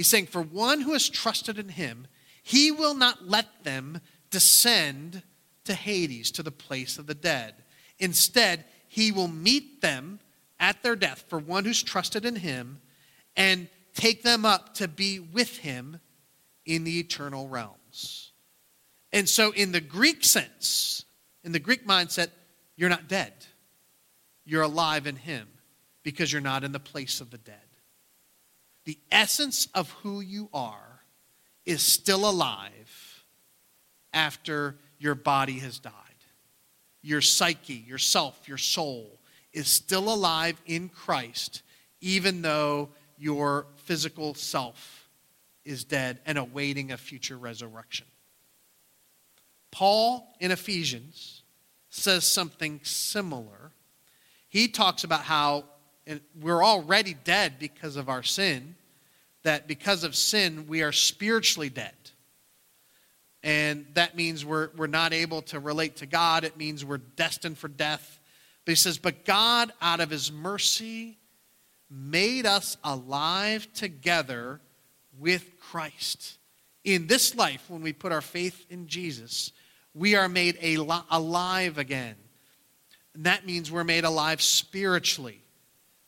He's 0.00 0.08
saying, 0.08 0.28
For 0.28 0.40
one 0.40 0.80
who 0.80 0.94
has 0.94 1.10
trusted 1.10 1.58
in 1.58 1.68
him, 1.68 2.06
he 2.42 2.70
will 2.70 2.94
not 2.94 3.28
let 3.28 3.64
them 3.64 4.00
descend 4.30 5.22
to 5.64 5.74
Hades, 5.74 6.30
to 6.30 6.42
the 6.42 6.50
place 6.50 6.98
of 6.98 7.06
the 7.06 7.14
dead. 7.14 7.54
Instead, 8.00 8.64
he 8.88 9.12
will 9.12 9.28
meet 9.28 9.80
them 9.80 10.18
at 10.58 10.82
their 10.82 10.96
death, 10.96 11.24
for 11.28 11.38
one 11.38 11.64
who's 11.64 11.82
trusted 11.82 12.24
in 12.24 12.36
him, 12.36 12.80
and 13.36 13.68
take 13.94 14.22
them 14.22 14.44
up 14.44 14.74
to 14.74 14.88
be 14.88 15.20
with 15.20 15.58
him 15.58 16.00
in 16.66 16.84
the 16.84 16.98
eternal 16.98 17.48
realms. 17.48 18.32
And 19.12 19.28
so, 19.28 19.52
in 19.52 19.72
the 19.72 19.80
Greek 19.80 20.24
sense, 20.24 21.04
in 21.44 21.52
the 21.52 21.60
Greek 21.60 21.86
mindset, 21.86 22.30
you're 22.76 22.90
not 22.90 23.08
dead. 23.08 23.32
You're 24.44 24.62
alive 24.62 25.06
in 25.06 25.16
him 25.16 25.46
because 26.02 26.32
you're 26.32 26.42
not 26.42 26.64
in 26.64 26.72
the 26.72 26.80
place 26.80 27.20
of 27.20 27.30
the 27.30 27.38
dead 27.38 27.56
the 28.84 28.98
essence 29.10 29.68
of 29.74 29.90
who 30.02 30.20
you 30.20 30.48
are 30.52 31.02
is 31.64 31.82
still 31.82 32.28
alive 32.28 33.24
after 34.12 34.76
your 34.98 35.14
body 35.14 35.60
has 35.60 35.78
died. 35.78 35.92
Your 37.02 37.20
psyche, 37.20 37.84
your 37.86 37.98
self, 37.98 38.46
your 38.46 38.58
soul 38.58 39.18
is 39.52 39.68
still 39.68 40.12
alive 40.12 40.60
in 40.66 40.88
Christ, 40.88 41.62
even 42.00 42.42
though 42.42 42.90
your 43.18 43.66
physical 43.76 44.34
self 44.34 45.08
is 45.64 45.84
dead 45.84 46.18
and 46.26 46.38
awaiting 46.38 46.92
a 46.92 46.96
future 46.96 47.36
resurrection. 47.36 48.06
Paul 49.70 50.34
in 50.40 50.50
Ephesians 50.50 51.42
says 51.90 52.26
something 52.26 52.80
similar. 52.82 53.72
He 54.48 54.68
talks 54.68 55.04
about 55.04 55.22
how 55.22 55.64
we're 56.40 56.64
already 56.64 57.14
dead 57.14 57.54
because 57.58 57.96
of 57.96 58.08
our 58.08 58.22
sin, 58.22 58.74
that 59.42 59.68
because 59.68 60.02
of 60.02 60.16
sin, 60.16 60.66
we 60.66 60.82
are 60.82 60.92
spiritually 60.92 61.68
dead. 61.68 61.94
And 63.42 63.86
that 63.94 64.16
means 64.16 64.44
we're, 64.44 64.68
we're 64.76 64.86
not 64.86 65.12
able 65.12 65.42
to 65.42 65.58
relate 65.58 65.96
to 65.96 66.06
God. 66.06 66.44
It 66.44 66.56
means 66.56 66.84
we're 66.84 66.98
destined 66.98 67.58
for 67.58 67.68
death. 67.68 68.20
But 68.64 68.72
he 68.72 68.76
says, 68.76 68.98
But 68.98 69.24
God, 69.24 69.72
out 69.80 70.00
of 70.00 70.10
his 70.10 70.30
mercy, 70.30 71.18
made 71.90 72.46
us 72.46 72.76
alive 72.84 73.72
together 73.72 74.60
with 75.18 75.58
Christ. 75.58 76.38
In 76.84 77.06
this 77.06 77.34
life, 77.34 77.64
when 77.68 77.82
we 77.82 77.92
put 77.92 78.12
our 78.12 78.20
faith 78.20 78.66
in 78.70 78.86
Jesus, 78.86 79.52
we 79.94 80.14
are 80.14 80.28
made 80.28 80.58
alive 81.10 81.78
again. 81.78 82.14
And 83.14 83.24
that 83.24 83.44
means 83.44 83.70
we're 83.70 83.84
made 83.84 84.04
alive 84.04 84.40
spiritually. 84.40 85.42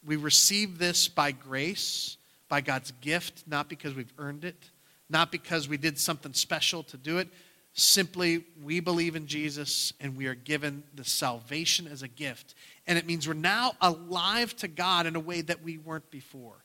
We 0.04 0.16
receive 0.16 0.78
this 0.78 1.08
by 1.08 1.32
grace 1.32 2.16
by 2.48 2.60
God's 2.60 2.92
gift, 3.00 3.44
not 3.46 3.68
because 3.68 3.94
we've 3.94 4.12
earned 4.18 4.44
it, 4.44 4.70
not 5.12 5.30
because 5.30 5.68
we 5.68 5.76
did 5.76 5.98
something 5.98 6.32
special 6.32 6.82
to 6.84 6.96
do 6.96 7.18
it. 7.18 7.28
Simply, 7.74 8.44
we 8.62 8.80
believe 8.80 9.16
in 9.16 9.26
Jesus 9.26 9.92
and 10.00 10.16
we 10.16 10.26
are 10.26 10.34
given 10.34 10.82
the 10.94 11.04
salvation 11.04 11.86
as 11.86 12.02
a 12.02 12.08
gift. 12.08 12.54
And 12.86 12.98
it 12.98 13.06
means 13.06 13.28
we're 13.28 13.34
now 13.34 13.72
alive 13.80 14.56
to 14.56 14.68
God 14.68 15.06
in 15.06 15.14
a 15.14 15.20
way 15.20 15.42
that 15.42 15.62
we 15.62 15.78
weren't 15.78 16.10
before. 16.10 16.56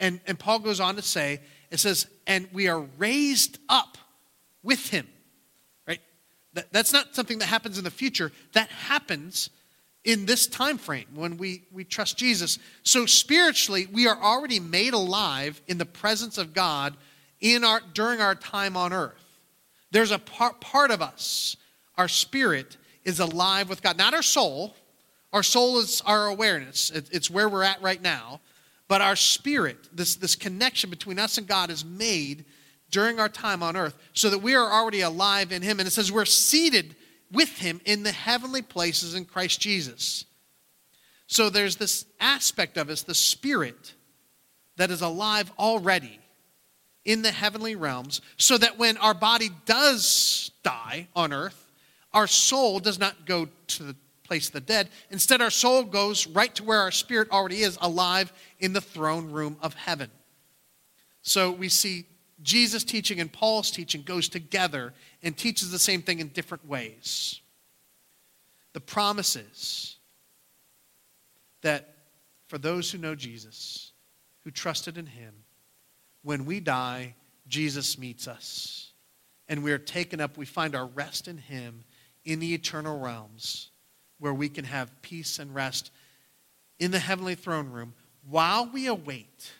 And, 0.00 0.20
and 0.26 0.38
Paul 0.38 0.58
goes 0.58 0.80
on 0.80 0.96
to 0.96 1.02
say, 1.02 1.40
it 1.70 1.78
says, 1.78 2.06
and 2.26 2.48
we 2.52 2.68
are 2.68 2.80
raised 2.98 3.58
up 3.68 3.96
with 4.62 4.88
him. 4.88 5.06
Right? 5.86 6.00
That, 6.54 6.72
that's 6.72 6.92
not 6.92 7.14
something 7.14 7.38
that 7.38 7.46
happens 7.46 7.78
in 7.78 7.84
the 7.84 7.90
future. 7.90 8.32
That 8.52 8.68
happens 8.68 9.48
in 10.04 10.26
this 10.26 10.46
time 10.48 10.76
frame 10.76 11.06
when 11.14 11.36
we, 11.36 11.62
we 11.70 11.84
trust 11.84 12.18
Jesus. 12.18 12.58
So 12.82 13.06
spiritually, 13.06 13.86
we 13.90 14.08
are 14.08 14.20
already 14.20 14.60
made 14.60 14.92
alive 14.92 15.62
in 15.68 15.78
the 15.78 15.86
presence 15.86 16.36
of 16.36 16.52
God 16.52 16.96
in 17.42 17.64
our, 17.64 17.82
during 17.92 18.22
our 18.22 18.34
time 18.34 18.74
on 18.76 18.94
earth. 18.94 19.12
There's 19.90 20.12
a 20.12 20.18
part, 20.18 20.62
part 20.62 20.90
of 20.90 21.02
us, 21.02 21.58
our 21.98 22.08
spirit 22.08 22.78
is 23.04 23.20
alive 23.20 23.68
with 23.68 23.82
God, 23.82 23.98
not 23.98 24.14
our 24.14 24.22
soul. 24.22 24.74
Our 25.34 25.42
soul 25.42 25.78
is 25.78 26.00
our 26.06 26.28
awareness, 26.28 26.90
it, 26.90 27.08
it's 27.12 27.30
where 27.30 27.48
we're 27.48 27.62
at 27.62 27.82
right 27.82 28.00
now. 28.00 28.40
But 28.88 29.00
our 29.00 29.16
spirit, 29.16 29.76
this, 29.92 30.16
this 30.16 30.36
connection 30.36 30.90
between 30.90 31.18
us 31.18 31.38
and 31.38 31.46
God, 31.46 31.70
is 31.70 31.84
made 31.84 32.44
during 32.90 33.18
our 33.18 33.28
time 33.28 33.62
on 33.62 33.76
earth 33.76 33.96
so 34.12 34.28
that 34.28 34.40
we 34.40 34.54
are 34.54 34.70
already 34.70 35.00
alive 35.00 35.50
in 35.50 35.62
Him. 35.62 35.80
And 35.80 35.86
it 35.86 35.92
says 35.92 36.12
we're 36.12 36.26
seated 36.26 36.94
with 37.32 37.58
him 37.58 37.80
in 37.84 38.02
the 38.02 38.12
heavenly 38.12 38.62
places 38.62 39.14
in 39.14 39.24
Christ 39.24 39.60
Jesus. 39.60 40.26
So 41.26 41.48
there's 41.48 41.76
this 41.76 42.04
aspect 42.20 42.76
of 42.76 42.90
us, 42.90 43.02
the 43.02 43.14
spirit, 43.14 43.94
that 44.76 44.90
is 44.90 45.00
alive 45.00 45.50
already 45.58 46.18
in 47.04 47.22
the 47.22 47.30
heavenly 47.30 47.74
realms, 47.74 48.20
so 48.36 48.56
that 48.58 48.78
when 48.78 48.96
our 48.98 49.14
body 49.14 49.50
does 49.66 50.50
die 50.62 51.08
on 51.16 51.32
earth, 51.32 51.70
our 52.12 52.26
soul 52.26 52.78
does 52.78 52.98
not 52.98 53.26
go 53.26 53.48
to 53.66 53.82
the 53.82 53.96
place 54.22 54.46
of 54.46 54.52
the 54.52 54.60
dead. 54.60 54.88
Instead, 55.10 55.42
our 55.42 55.50
soul 55.50 55.82
goes 55.82 56.26
right 56.26 56.54
to 56.54 56.64
where 56.64 56.78
our 56.78 56.90
spirit 56.90 57.30
already 57.30 57.62
is, 57.62 57.76
alive 57.80 58.32
in 58.60 58.72
the 58.72 58.80
throne 58.80 59.30
room 59.30 59.56
of 59.60 59.74
heaven. 59.74 60.10
So 61.22 61.50
we 61.50 61.68
see 61.68 62.06
Jesus' 62.42 62.84
teaching 62.84 63.20
and 63.20 63.32
Paul's 63.32 63.70
teaching 63.70 64.02
goes 64.02 64.28
together 64.28 64.94
and 65.22 65.36
teaches 65.36 65.70
the 65.70 65.78
same 65.78 66.02
thing 66.02 66.18
in 66.18 66.28
different 66.28 66.66
ways. 66.66 67.40
The 68.72 68.80
promises 68.80 69.96
that 71.62 71.94
for 72.48 72.58
those 72.58 72.90
who 72.90 72.98
know 72.98 73.14
Jesus, 73.14 73.92
who 74.44 74.50
trusted 74.50 74.98
in 74.98 75.06
him, 75.06 75.34
when 76.22 76.44
we 76.44 76.60
die, 76.60 77.14
Jesus 77.48 77.98
meets 77.98 78.28
us. 78.28 78.92
And 79.48 79.62
we 79.62 79.72
are 79.72 79.78
taken 79.78 80.20
up, 80.20 80.36
we 80.36 80.46
find 80.46 80.74
our 80.74 80.86
rest 80.86 81.28
in 81.28 81.36
him 81.36 81.84
in 82.24 82.38
the 82.38 82.54
eternal 82.54 82.98
realms 82.98 83.70
where 84.18 84.32
we 84.32 84.48
can 84.48 84.64
have 84.64 85.02
peace 85.02 85.38
and 85.38 85.54
rest 85.54 85.90
in 86.78 86.90
the 86.90 86.98
heavenly 86.98 87.34
throne 87.34 87.70
room 87.70 87.92
while 88.28 88.66
we 88.72 88.86
await 88.86 89.52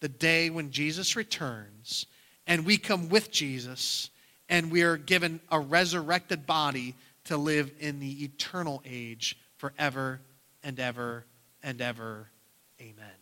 the 0.00 0.08
day 0.08 0.50
when 0.50 0.70
Jesus 0.70 1.16
returns 1.16 2.06
and 2.46 2.64
we 2.64 2.78
come 2.78 3.08
with 3.08 3.30
Jesus 3.30 4.10
and 4.48 4.70
we 4.72 4.82
are 4.82 4.96
given 4.96 5.40
a 5.50 5.60
resurrected 5.60 6.46
body 6.46 6.94
to 7.24 7.36
live 7.36 7.70
in 7.78 8.00
the 8.00 8.24
eternal 8.24 8.82
age 8.84 9.38
forever 9.58 10.20
and 10.62 10.80
ever 10.80 11.24
and 11.62 11.80
ever. 11.80 12.28
Amen. 12.80 13.19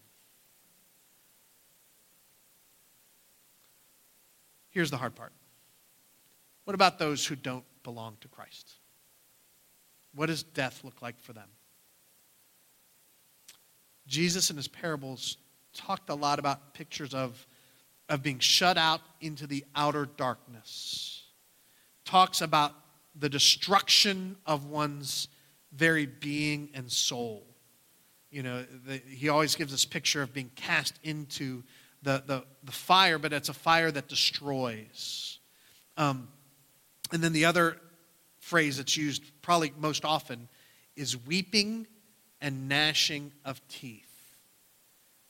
Here's 4.70 4.90
the 4.90 4.96
hard 4.96 5.14
part. 5.14 5.32
What 6.64 6.74
about 6.74 6.98
those 6.98 7.26
who 7.26 7.34
don't 7.34 7.64
belong 7.82 8.16
to 8.20 8.28
Christ? 8.28 8.74
What 10.14 10.26
does 10.26 10.42
death 10.42 10.84
look 10.84 11.00
like 11.00 11.18
for 11.20 11.32
them? 11.32 11.48
Jesus 14.06 14.50
in 14.50 14.56
his 14.56 14.68
parables 14.68 15.36
talked 15.74 16.10
a 16.10 16.14
lot 16.14 16.38
about 16.38 16.74
pictures 16.74 17.14
of, 17.14 17.46
of 18.08 18.22
being 18.22 18.38
shut 18.38 18.76
out 18.76 19.00
into 19.20 19.46
the 19.46 19.64
outer 19.76 20.06
darkness. 20.16 21.24
Talks 22.04 22.40
about 22.40 22.74
the 23.14 23.28
destruction 23.28 24.36
of 24.46 24.66
one's 24.66 25.28
very 25.72 26.06
being 26.06 26.70
and 26.74 26.90
soul. 26.90 27.44
You 28.30 28.42
know, 28.42 28.64
the, 28.86 28.98
he 29.08 29.28
always 29.28 29.54
gives 29.54 29.72
this 29.72 29.84
picture 29.84 30.22
of 30.22 30.32
being 30.32 30.50
cast 30.54 30.98
into 31.02 31.62
the, 32.02 32.22
the, 32.26 32.44
the 32.64 32.72
fire, 32.72 33.18
but 33.18 33.32
it's 33.32 33.48
a 33.48 33.54
fire 33.54 33.90
that 33.90 34.08
destroys. 34.08 35.38
Um, 35.96 36.28
and 37.12 37.22
then 37.22 37.32
the 37.32 37.44
other 37.46 37.76
phrase 38.38 38.76
that's 38.76 38.96
used 38.96 39.22
probably 39.42 39.72
most 39.78 40.04
often 40.04 40.48
is 40.96 41.16
weeping 41.16 41.86
and 42.40 42.68
gnashing 42.68 43.32
of 43.44 43.60
teeth. 43.68 44.04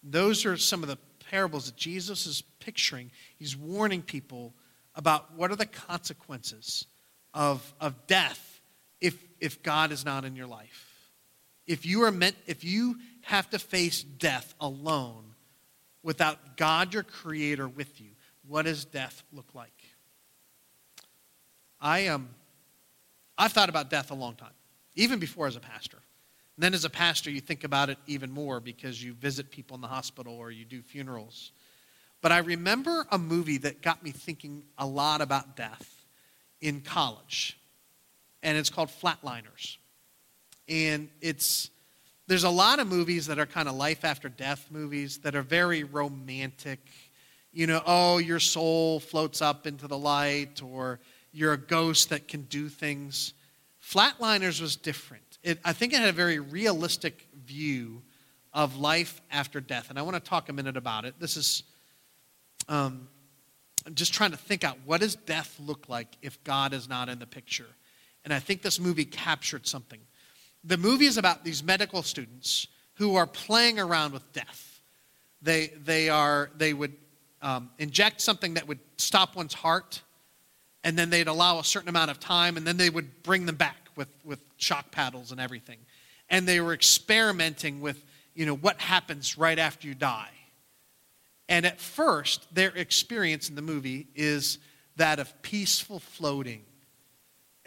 Those 0.02 0.44
are 0.46 0.57
some 0.57 0.83
of 0.83 0.88
the 0.88 0.98
parables 1.31 1.66
that 1.66 1.76
Jesus 1.76 2.26
is 2.26 2.42
picturing. 2.61 3.11
He's 3.38 3.57
warning 3.57 4.02
people 4.02 4.54
about 4.94 5.35
what 5.35 5.50
are 5.50 5.57
the 5.57 5.66
consequences 5.66 6.87
of, 7.35 7.74
of 7.81 8.07
death 8.07 8.61
if, 9.00 9.22
if 9.40 9.62
God 9.62 9.92
is 9.92 10.04
not 10.04 10.24
in 10.24 10.37
your 10.37 10.46
life. 10.46 11.11
If 11.66 11.85
you 11.85 12.02
are 12.02 12.11
meant, 12.11 12.37
if 12.46 12.64
you 12.64 12.96
have 13.22 13.50
to 13.50 13.59
face 13.59 14.02
death 14.02 14.54
alone 14.61 15.35
without 16.09 16.57
God, 16.57 16.94
your 16.94 17.03
creator, 17.03 17.68
with 17.68 18.01
you, 18.01 18.09
what 18.47 18.62
does 18.62 18.87
death 18.87 19.23
look 19.31 19.55
like? 19.55 19.85
I 21.83 22.07
um, 22.07 22.31
I've 23.37 23.53
thought 23.53 23.68
about 23.68 23.90
death 23.90 24.11
a 24.11 24.14
long 24.14 24.35
time, 24.35 24.55
even 24.94 25.18
before 25.18 25.47
as 25.47 25.57
a 25.57 25.61
pastor. 25.61 25.99
And 26.57 26.62
then 26.62 26.73
as 26.73 26.87
a 26.87 26.90
pastor, 26.90 27.31
you 27.31 27.42
think 27.42 27.62
about 27.62 27.90
it 27.90 27.99
even 28.07 28.31
more 28.31 28.59
because 28.59 29.05
you 29.05 29.12
visit 29.12 29.51
people 29.51 29.75
in 29.75 29.83
the 29.83 29.87
hospital 29.87 30.35
or 30.35 30.51
you 30.51 30.64
do 30.64 30.81
funerals. 30.81 31.53
But 32.23 32.33
I 32.33 32.38
remember 32.38 33.07
a 33.12 33.18
movie 33.18 33.59
that 33.59 33.83
got 33.83 34.03
me 34.03 34.11
thinking 34.11 34.62
a 34.79 34.87
lot 34.87 35.21
about 35.21 35.57
death 35.57 36.07
in 36.62 36.81
college, 36.81 37.61
and 38.42 38.57
it's 38.57 38.71
called 38.71 38.88
Flatliners. 38.88 39.77
And 40.68 41.11
it's 41.21 41.68
there's 42.29 42.45
a 42.45 42.51
lot 42.51 42.79
of 42.79 42.87
movies 42.87 43.27
that 43.27 43.38
are 43.38 43.47
kind 43.47 43.69
of 43.69 43.75
life 43.75 44.05
after 44.05 44.29
death 44.29 44.69
movies 44.71 45.19
that 45.19 45.35
are 45.35 45.43
very 45.43 45.83
romantic. 45.83 46.79
You 47.53 47.67
know, 47.67 47.83
oh, 47.87 48.19
your 48.19 48.38
soul 48.38 49.01
floats 49.01 49.43
up 49.43 49.67
into 49.67 49.88
the 49.88 49.99
light, 49.99 50.62
or 50.62 51.01
you're 51.33 51.55
a 51.55 51.59
ghost 51.59 52.11
that 52.11 52.29
can 52.29 52.43
do 52.43 52.69
things. 52.69 53.33
Flatliners 53.83 54.61
was 54.61 54.77
different. 54.77 55.38
It, 55.43 55.59
I 55.64 55.73
think 55.73 55.95
it 55.95 56.01
had 56.01 56.11
a 56.11 56.12
very 56.12 56.38
realistic 56.38 57.27
view 57.47 58.03
of 58.53 58.77
life 58.77 59.23
after 59.31 59.61
death. 59.61 59.88
And 59.88 59.99
I 59.99 60.03
want 60.03 60.14
to 60.14 60.21
talk 60.21 60.51
a 60.51 60.53
minute 60.53 60.77
about 60.77 61.07
it. 61.07 61.14
This 61.19 61.37
is 61.37 61.62
um, 62.69 63.09
I'm 63.87 63.95
just 63.95 64.12
trying 64.12 64.33
to 64.33 64.37
think 64.37 64.64
out 64.64 64.77
what 64.85 65.01
does 65.01 65.17
death 65.17 65.59
look 65.59 65.88
like 65.88 66.09
if 66.21 66.45
God 66.45 66.75
is 66.75 66.88
not 66.88 67.09
in 67.09 67.19
the 67.19 67.27
picture? 67.27 67.69
And 68.25 68.35
I 68.35 68.38
think 68.38 68.61
this 68.61 68.79
movie 68.79 69.07
captured 69.07 69.67
something. 69.67 70.01
The 70.64 70.77
movie 70.77 71.07
is 71.07 71.16
about 71.16 71.44
these 71.44 71.62
medical 71.62 72.03
students 72.03 72.66
who 72.94 73.16
are 73.16 73.27
playing 73.27 73.79
around 73.79 74.12
with 74.12 74.33
death. 74.33 74.81
They, 75.40 75.68
they, 75.85 76.09
are, 76.09 76.51
they 76.57 76.75
would 76.75 76.94
um, 77.42 77.71
inject 77.79 78.21
something 78.21 78.55
that 78.55 78.66
would 78.66 78.81
stop 78.97 79.37
one's 79.37 79.55
heart 79.55 80.03
and 80.85 80.99
then 80.99 81.11
they'd 81.11 81.29
allow 81.29 81.59
a 81.59 81.64
certain 81.64 81.88
amount 81.88 82.11
of 82.11 82.21
time, 82.21 82.57
and 82.57 82.66
then 82.66 82.77
they 82.77 82.90
would 82.90 83.23
bring 83.23 83.47
them 83.47 83.57
back 83.57 83.88
with, 83.97 84.09
with 84.25 84.40
shock 84.57 84.90
paddles 84.90 85.33
and 85.33 85.40
everything. 85.40 85.79
And 86.31 86.47
they 86.47 86.61
were 86.61 86.73
experimenting 86.73 87.81
with, 87.81 88.03
you 88.35 88.47
know, 88.47 88.55
what 88.55 88.81
happens 88.81 89.37
right 89.37 89.59
after 89.59 89.88
you 89.88 89.94
die. 89.94 90.31
And 91.49 91.66
at 91.66 91.81
first, 91.81 92.55
their 92.55 92.71
experience 92.71 93.49
in 93.49 93.55
the 93.55 93.62
movie 93.62 94.07
is 94.14 94.59
that 94.97 95.18
of 95.18 95.42
peaceful 95.42 95.99
floating. 95.99 96.62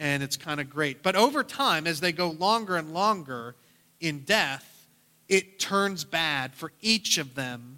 And 0.01 0.23
it's 0.23 0.35
kind 0.35 0.59
of 0.59 0.67
great. 0.67 1.03
But 1.03 1.15
over 1.15 1.43
time, 1.43 1.85
as 1.85 1.99
they 1.99 2.11
go 2.11 2.31
longer 2.31 2.75
and 2.75 2.91
longer 2.91 3.55
in 3.99 4.21
death, 4.21 4.87
it 5.29 5.59
turns 5.59 6.03
bad 6.03 6.55
for 6.55 6.71
each 6.81 7.19
of 7.19 7.35
them 7.35 7.77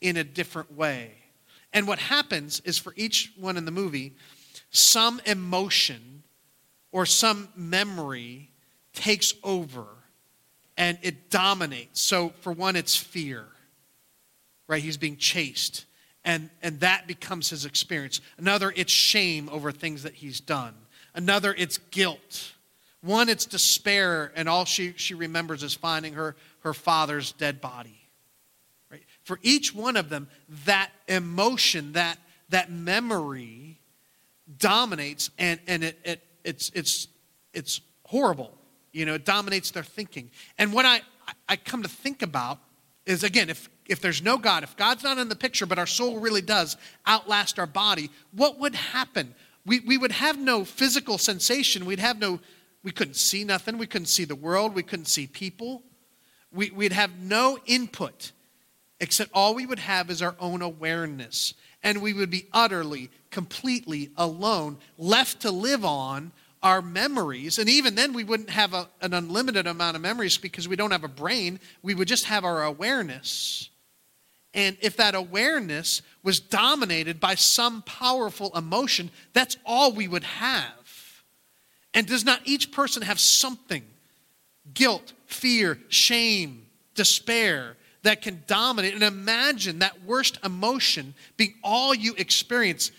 in 0.00 0.16
a 0.16 0.24
different 0.24 0.76
way. 0.76 1.12
And 1.72 1.86
what 1.86 2.00
happens 2.00 2.58
is 2.64 2.78
for 2.78 2.92
each 2.96 3.32
one 3.38 3.56
in 3.56 3.64
the 3.64 3.70
movie, 3.70 4.16
some 4.70 5.20
emotion 5.24 6.24
or 6.90 7.06
some 7.06 7.48
memory 7.54 8.50
takes 8.92 9.32
over 9.44 9.86
and 10.76 10.98
it 11.02 11.30
dominates. 11.30 12.00
So, 12.00 12.30
for 12.40 12.52
one, 12.52 12.74
it's 12.74 12.96
fear, 12.96 13.44
right? 14.66 14.82
He's 14.82 14.96
being 14.96 15.16
chased, 15.16 15.84
and, 16.24 16.50
and 16.60 16.80
that 16.80 17.06
becomes 17.06 17.50
his 17.50 17.66
experience. 17.66 18.20
Another, 18.36 18.72
it's 18.74 18.90
shame 18.90 19.48
over 19.50 19.70
things 19.70 20.02
that 20.02 20.14
he's 20.14 20.40
done. 20.40 20.74
Another, 21.14 21.54
it's 21.56 21.78
guilt. 21.90 22.52
One, 23.02 23.28
it's 23.28 23.46
despair, 23.46 24.32
and 24.36 24.48
all 24.48 24.64
she, 24.64 24.94
she 24.96 25.14
remembers 25.14 25.62
is 25.62 25.74
finding 25.74 26.14
her, 26.14 26.36
her 26.60 26.72
father's 26.72 27.32
dead 27.32 27.60
body. 27.60 27.98
Right? 28.90 29.02
For 29.24 29.38
each 29.42 29.74
one 29.74 29.96
of 29.96 30.08
them, 30.08 30.28
that 30.66 30.90
emotion, 31.08 31.92
that, 31.92 32.18
that 32.50 32.70
memory 32.70 33.78
dominates 34.58 35.30
and, 35.38 35.58
and 35.66 35.84
it, 35.84 35.98
it, 36.04 36.22
it's, 36.44 36.70
it's, 36.74 37.08
it's 37.52 37.80
horrible. 38.04 38.52
You 38.92 39.06
know, 39.06 39.14
it 39.14 39.24
dominates 39.24 39.70
their 39.70 39.82
thinking. 39.82 40.30
And 40.58 40.72
what 40.72 40.84
I, 40.84 41.00
I 41.48 41.56
come 41.56 41.82
to 41.82 41.88
think 41.88 42.22
about 42.22 42.58
is 43.06 43.24
again, 43.24 43.50
if, 43.50 43.68
if 43.88 44.00
there's 44.00 44.22
no 44.22 44.38
God, 44.38 44.62
if 44.62 44.76
God's 44.76 45.02
not 45.02 45.18
in 45.18 45.28
the 45.28 45.36
picture, 45.36 45.66
but 45.66 45.78
our 45.78 45.86
soul 45.86 46.18
really 46.18 46.42
does 46.42 46.76
outlast 47.06 47.58
our 47.58 47.66
body, 47.66 48.10
what 48.32 48.58
would 48.58 48.74
happen? 48.74 49.34
We, 49.64 49.80
we 49.80 49.98
would 49.98 50.12
have 50.12 50.38
no 50.38 50.64
physical 50.64 51.18
sensation. 51.18 51.84
We'd 51.84 51.98
have 51.98 52.18
no, 52.18 52.40
we 52.82 52.90
couldn't 52.90 53.16
see 53.16 53.44
nothing. 53.44 53.78
We 53.78 53.86
couldn't 53.86 54.06
see 54.06 54.24
the 54.24 54.34
world. 54.34 54.74
We 54.74 54.82
couldn't 54.82 55.06
see 55.06 55.26
people. 55.26 55.82
We, 56.52 56.70
we'd 56.70 56.92
have 56.92 57.18
no 57.20 57.58
input 57.66 58.32
except 59.00 59.30
all 59.34 59.54
we 59.54 59.66
would 59.66 59.80
have 59.80 60.10
is 60.10 60.22
our 60.22 60.36
own 60.38 60.62
awareness 60.62 61.54
and 61.82 62.00
we 62.00 62.12
would 62.12 62.30
be 62.30 62.46
utterly, 62.52 63.10
completely 63.30 64.10
alone, 64.16 64.78
left 64.96 65.42
to 65.42 65.50
live 65.50 65.84
on 65.84 66.32
our 66.62 66.80
memories. 66.80 67.58
And 67.58 67.68
even 67.68 67.96
then, 67.96 68.12
we 68.12 68.22
wouldn't 68.22 68.50
have 68.50 68.72
a, 68.72 68.88
an 69.00 69.12
unlimited 69.12 69.66
amount 69.66 69.96
of 69.96 70.02
memories 70.02 70.38
because 70.38 70.68
we 70.68 70.76
don't 70.76 70.92
have 70.92 71.02
a 71.02 71.08
brain. 71.08 71.58
We 71.82 71.94
would 71.94 72.06
just 72.06 72.26
have 72.26 72.44
our 72.44 72.62
awareness. 72.62 73.68
And 74.54 74.76
if 74.80 74.96
that 74.96 75.14
awareness 75.14 76.02
was 76.22 76.40
dominated 76.40 77.18
by 77.18 77.34
some 77.34 77.82
powerful 77.82 78.56
emotion, 78.56 79.10
that's 79.32 79.56
all 79.64 79.92
we 79.92 80.08
would 80.08 80.24
have. 80.24 81.22
And 81.94 82.06
does 82.06 82.24
not 82.24 82.40
each 82.44 82.70
person 82.70 83.02
have 83.02 83.18
something? 83.18 83.82
Guilt, 84.74 85.12
fear, 85.26 85.78
shame, 85.88 86.66
despair, 86.94 87.76
that 88.02 88.20
can 88.20 88.42
dominate. 88.46 88.94
And 88.94 89.02
imagine 89.02 89.78
that 89.78 90.04
worst 90.04 90.38
emotion 90.44 91.14
being 91.36 91.54
all 91.62 91.94
you 91.94 92.14
experience 92.16 92.90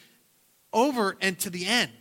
over 0.72 1.18
and 1.22 1.38
to 1.40 1.50
the 1.50 1.66
end. 1.66 1.92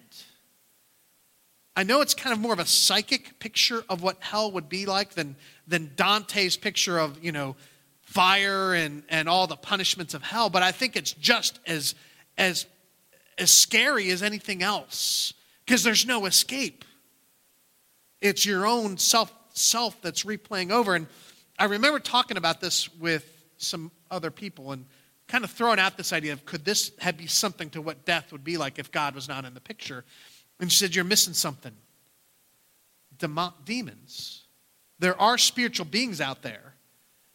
I 1.74 1.84
know 1.84 2.02
it's 2.02 2.14
kind 2.14 2.34
of 2.34 2.40
more 2.40 2.52
of 2.52 2.58
a 2.58 2.66
psychic 2.66 3.38
picture 3.38 3.82
of 3.88 4.02
what 4.02 4.18
hell 4.20 4.52
would 4.52 4.68
be 4.68 4.84
like 4.84 5.14
than, 5.14 5.36
than 5.66 5.92
Dante's 5.96 6.56
picture 6.56 6.98
of, 6.98 7.22
you 7.24 7.32
know, 7.32 7.56
fire 8.12 8.74
and, 8.74 9.02
and 9.08 9.28
all 9.28 9.46
the 9.46 9.56
punishments 9.56 10.12
of 10.12 10.22
hell, 10.22 10.50
but 10.50 10.62
I 10.62 10.70
think 10.70 10.96
it's 10.96 11.12
just 11.12 11.60
as, 11.66 11.94
as, 12.36 12.66
as 13.38 13.50
scary 13.50 14.10
as 14.10 14.22
anything 14.22 14.62
else 14.62 15.32
because 15.64 15.82
there's 15.82 16.06
no 16.06 16.26
escape. 16.26 16.84
It's 18.20 18.44
your 18.44 18.66
own 18.66 18.98
self, 18.98 19.32
self 19.54 20.00
that's 20.02 20.24
replaying 20.24 20.70
over. 20.70 20.94
And 20.94 21.06
I 21.58 21.64
remember 21.64 21.98
talking 21.98 22.36
about 22.36 22.60
this 22.60 22.92
with 22.96 23.26
some 23.56 23.90
other 24.10 24.30
people 24.30 24.72
and 24.72 24.84
kind 25.26 25.44
of 25.44 25.50
throwing 25.50 25.78
out 25.78 25.96
this 25.96 26.12
idea 26.12 26.34
of 26.34 26.44
could 26.44 26.64
this 26.64 26.92
have 26.98 27.16
be 27.16 27.26
something 27.26 27.70
to 27.70 27.80
what 27.80 28.04
death 28.04 28.30
would 28.30 28.44
be 28.44 28.58
like 28.58 28.78
if 28.78 28.92
God 28.92 29.14
was 29.14 29.26
not 29.26 29.46
in 29.46 29.54
the 29.54 29.60
picture? 29.60 30.04
And 30.60 30.70
she 30.70 30.78
said, 30.78 30.94
You're 30.94 31.04
missing 31.04 31.32
something. 31.34 31.72
Demo- 33.18 33.54
demons. 33.64 34.44
There 34.98 35.18
are 35.20 35.38
spiritual 35.38 35.86
beings 35.86 36.20
out 36.20 36.42
there, 36.42 36.74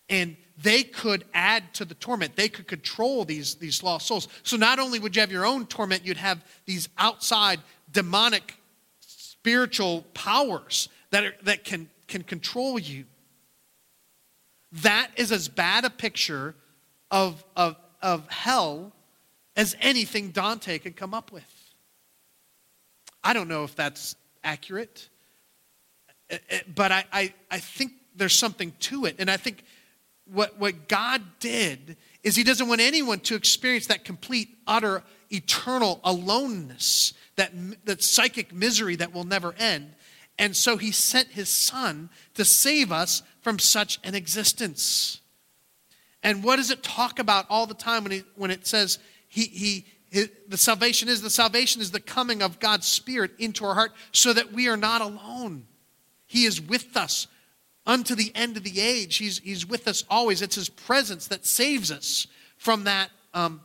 and 0.08 0.38
they 0.62 0.84
could 0.84 1.24
add 1.34 1.74
to 1.76 1.86
the 1.86 1.94
torment. 1.94 2.36
They 2.36 2.50
could 2.50 2.68
control 2.68 3.26
these, 3.26 3.56
these 3.56 3.84
lost 3.84 4.08
souls. 4.08 4.28
So 4.44 4.58
not 4.58 4.80
only 4.80 5.00
would 5.00 5.16
you 5.16 5.20
have 5.22 5.32
your 5.32 5.46
own 5.46 5.68
torment, 5.68 6.06
you'd 6.06 6.18
have 6.18 6.44
these 6.66 6.90
outside 6.98 7.60
demonic 7.92 8.56
spiritual 9.00 10.04
powers 10.14 10.90
that, 11.12 11.24
are, 11.24 11.36
that 11.44 11.64
can, 11.64 11.90
can 12.08 12.24
control 12.24 12.80
you. 12.80 13.06
That 14.72 15.12
is 15.16 15.32
as 15.32 15.48
bad 15.48 15.86
a 15.86 15.90
picture 15.90 16.56
of, 17.12 17.44
of, 17.56 17.76
of 18.02 18.28
hell 18.30 18.94
as 19.56 19.76
anything 19.80 20.32
Dante 20.32 20.80
could 20.80 20.96
come 20.96 21.14
up 21.14 21.32
with. 21.32 21.44
I 23.24 23.34
don't 23.34 23.48
know 23.48 23.64
if 23.64 23.76
that's 23.76 24.16
accurate, 24.44 25.10
eh, 26.30 26.38
eh, 26.50 26.60
but 26.74 26.92
I, 26.92 27.06
I, 27.12 27.34
I 27.52 27.60
think 27.60 27.94
there's 28.16 28.38
something 28.38 28.74
to 28.80 29.06
it. 29.06 29.16
And 29.20 29.30
I 29.30 29.38
think 29.38 29.64
what, 30.32 30.60
what 30.60 30.88
God 30.88 31.22
did 31.40 31.98
is 32.24 32.36
He 32.36 32.44
doesn't 32.44 32.68
want 32.68 32.82
anyone 32.82 33.20
to 33.22 33.36
experience 33.36 33.88
that 33.88 34.06
complete, 34.06 34.50
utter, 34.66 35.04
eternal 35.30 36.00
aloneness, 36.04 37.14
that, 37.36 37.52
that 37.86 38.04
psychic 38.04 38.54
misery 38.54 38.96
that 38.98 39.14
will 39.14 39.24
never 39.24 39.54
end. 39.58 39.94
And 40.40 40.56
so 40.56 40.78
He 40.78 40.92
sent 40.92 41.30
His 41.30 41.50
Son 41.50 42.10
to 42.36 42.46
save 42.46 42.92
us 42.92 43.24
from 43.42 43.60
such 43.60 44.00
an 44.04 44.16
existence. 44.16 45.22
And 46.24 46.44
what 46.44 46.58
does 46.58 46.72
it 46.72 46.84
talk 46.84 47.20
about 47.20 47.46
all 47.50 47.68
the 47.68 47.74
time 47.74 48.04
when, 48.04 48.12
he, 48.12 48.24
when 48.36 48.52
it 48.52 48.68
says 48.68 49.00
he, 49.28 49.46
he, 49.46 49.86
he, 50.12 50.26
the 50.48 50.58
salvation 50.58 51.08
is? 51.08 51.22
The 51.22 51.30
salvation 51.30 51.82
is 51.82 51.92
the 51.92 52.00
coming 52.00 52.42
of 52.42 52.60
God's 52.60 52.88
Spirit 52.88 53.32
into 53.40 53.64
our 53.66 53.76
heart 53.76 53.94
so 54.12 54.34
that 54.34 54.52
we 54.52 54.68
are 54.68 54.78
not 54.78 55.02
alone. 55.02 55.68
He 56.26 56.46
is 56.46 56.60
with 56.60 56.98
us 56.98 57.28
unto 57.88 58.14
the 58.14 58.32
end 58.36 58.58
of 58.58 58.64
the 58.64 58.80
age. 58.80 59.16
He's, 59.16 59.40
he's 59.40 59.66
with 59.66 59.88
us 59.88 60.04
always. 60.10 60.42
It's 60.42 60.56
His 60.56 60.70
presence 60.70 61.28
that 61.28 61.46
saves 61.46 61.92
us 61.92 62.28
from 62.58 62.84
that, 62.84 63.10
um, 63.34 63.62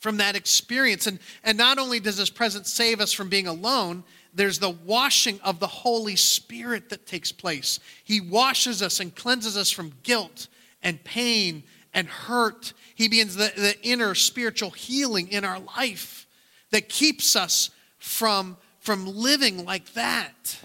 from 0.00 0.16
that 0.16 0.34
experience. 0.34 1.06
And, 1.06 1.20
and 1.44 1.58
not 1.58 1.78
only 1.78 2.00
does 2.00 2.16
His 2.16 2.30
presence 2.30 2.72
save 2.72 3.00
us 3.00 3.12
from 3.12 3.28
being 3.28 3.46
alone, 3.46 4.02
there's 4.34 4.58
the 4.58 4.70
washing 4.70 5.38
of 5.44 5.60
the 5.60 5.66
Holy 5.66 6.16
Spirit 6.16 6.88
that 6.88 7.06
takes 7.06 7.30
place. 7.30 7.80
He 8.02 8.20
washes 8.20 8.82
us 8.82 8.98
and 8.98 9.14
cleanses 9.14 9.56
us 9.56 9.70
from 9.70 9.92
guilt 10.02 10.48
and 10.82 11.02
pain 11.04 11.62
and 11.92 12.08
hurt. 12.08 12.72
He 12.94 13.08
begins 13.08 13.36
the, 13.36 13.52
the 13.56 13.76
inner 13.82 14.14
spiritual 14.14 14.70
healing 14.70 15.28
in 15.28 15.44
our 15.44 15.60
life 15.60 16.26
that 16.70 16.88
keeps 16.88 17.36
us 17.36 17.70
from, 17.98 18.56
from 18.80 19.06
living 19.06 19.64
like 19.64 19.92
that. 19.94 20.58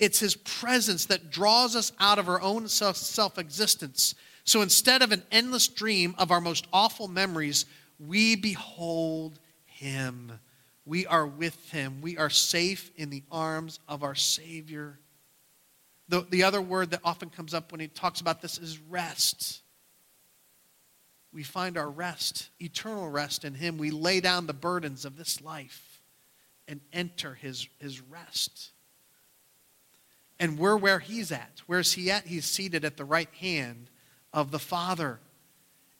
It's 0.00 0.18
His 0.18 0.34
presence 0.34 1.06
that 1.06 1.30
draws 1.30 1.76
us 1.76 1.92
out 2.00 2.18
of 2.18 2.28
our 2.28 2.40
own 2.40 2.66
self 2.66 3.38
existence. 3.38 4.16
So 4.44 4.62
instead 4.62 5.02
of 5.02 5.12
an 5.12 5.22
endless 5.30 5.68
dream 5.68 6.14
of 6.18 6.32
our 6.32 6.40
most 6.40 6.66
awful 6.72 7.06
memories, 7.06 7.66
we 7.98 8.34
behold 8.34 9.38
Him. 9.66 10.32
We 10.84 11.06
are 11.06 11.26
with 11.26 11.70
Him. 11.70 12.00
We 12.00 12.16
are 12.18 12.30
safe 12.30 12.90
in 12.96 13.10
the 13.10 13.22
arms 13.30 13.78
of 13.86 14.02
our 14.02 14.16
Savior. 14.16 14.98
The, 16.10 16.26
the 16.28 16.42
other 16.42 16.60
word 16.60 16.90
that 16.90 17.00
often 17.04 17.30
comes 17.30 17.54
up 17.54 17.70
when 17.70 17.80
he 17.80 17.86
talks 17.86 18.20
about 18.20 18.42
this 18.42 18.58
is 18.58 18.80
rest. 18.80 19.62
We 21.32 21.44
find 21.44 21.78
our 21.78 21.88
rest, 21.88 22.48
eternal 22.58 23.08
rest 23.08 23.44
in 23.44 23.54
him. 23.54 23.78
We 23.78 23.92
lay 23.92 24.18
down 24.18 24.48
the 24.48 24.52
burdens 24.52 25.04
of 25.04 25.16
this 25.16 25.40
life 25.40 26.00
and 26.66 26.80
enter 26.92 27.34
his, 27.34 27.68
his 27.78 28.00
rest. 28.00 28.70
And 30.40 30.58
we're 30.58 30.76
where 30.76 30.98
he's 30.98 31.30
at. 31.30 31.62
Where's 31.66 31.92
he 31.92 32.10
at? 32.10 32.26
He's 32.26 32.46
seated 32.46 32.84
at 32.84 32.96
the 32.96 33.04
right 33.04 33.28
hand 33.38 33.90
of 34.32 34.50
the 34.50 34.58
Father. 34.58 35.20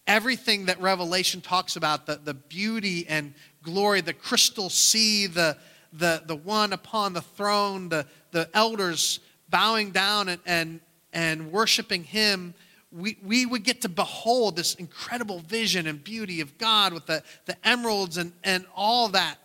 Everything 0.06 0.66
that 0.66 0.80
Revelation 0.80 1.42
talks 1.42 1.76
about, 1.76 2.06
the, 2.06 2.16
the 2.16 2.34
beauty 2.34 3.06
and 3.06 3.34
glory, 3.62 4.00
the 4.00 4.14
crystal 4.14 4.70
sea, 4.70 5.26
the, 5.26 5.56
the, 5.92 6.22
the 6.26 6.34
one 6.34 6.72
upon 6.72 7.12
the 7.12 7.20
throne, 7.20 7.90
the, 7.90 8.06
the 8.32 8.48
elders 8.54 9.20
bowing 9.50 9.90
down 9.90 10.28
and, 10.28 10.40
and, 10.46 10.80
and 11.12 11.52
worshiping 11.52 12.02
Him, 12.02 12.54
we, 12.90 13.18
we 13.22 13.46
would 13.46 13.62
get 13.62 13.82
to 13.82 13.88
behold 13.88 14.56
this 14.56 14.74
incredible 14.74 15.40
vision 15.40 15.86
and 15.86 16.02
beauty 16.02 16.40
of 16.40 16.56
God 16.58 16.92
with 16.92 17.06
the, 17.06 17.22
the 17.44 17.56
emeralds 17.62 18.16
and, 18.16 18.32
and 18.42 18.64
all 18.74 19.08
that. 19.08 19.36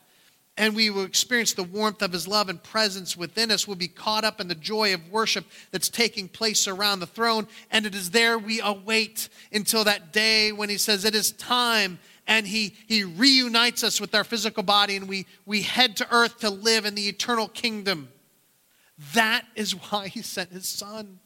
And 0.58 0.74
we 0.74 0.90
will 0.90 1.04
experience 1.04 1.54
the 1.54 1.64
warmth 1.64 2.02
of 2.02 2.14
His 2.14 2.28
love 2.28 2.48
and 2.48 2.62
presence 2.64 3.18
within 3.18 3.52
us. 3.52 3.68
We'll 3.68 3.76
be 3.76 3.90
caught 3.90 4.24
up 4.24 4.40
in 4.40 4.48
the 4.48 4.56
joy 4.56 4.94
of 4.94 5.12
worship 5.12 5.46
that's 5.72 5.90
taking 5.90 6.30
place 6.30 6.68
around 6.68 7.00
the 7.00 7.08
throne. 7.08 7.48
And 7.72 7.86
it 7.86 7.94
is 7.94 8.12
there 8.12 8.40
we 8.40 8.62
await 8.62 9.28
until 9.52 9.84
that 9.84 10.14
day 10.14 10.54
when 10.54 10.70
He 10.70 10.78
says, 10.78 11.04
It 11.04 11.14
is 11.14 11.34
time 11.34 12.00
and 12.28 12.48
he, 12.48 12.76
he 12.88 13.04
reunites 13.04 13.84
us 13.84 14.02
with 14.02 14.16
our 14.16 14.24
physical 14.24 14.64
body 14.64 14.96
and 14.96 15.08
we, 15.08 15.28
we 15.46 15.62
head 15.62 15.98
to 15.98 16.08
earth 16.12 16.40
to 16.40 16.50
live 16.50 16.86
in 16.86 16.96
the 16.96 17.08
eternal 17.08 17.48
kingdom. 17.48 18.10
That 19.14 19.46
is 19.56 19.72
why 19.90 20.08
he 20.08 20.22
sent 20.22 20.52
his 20.52 20.68
son. 20.68 21.20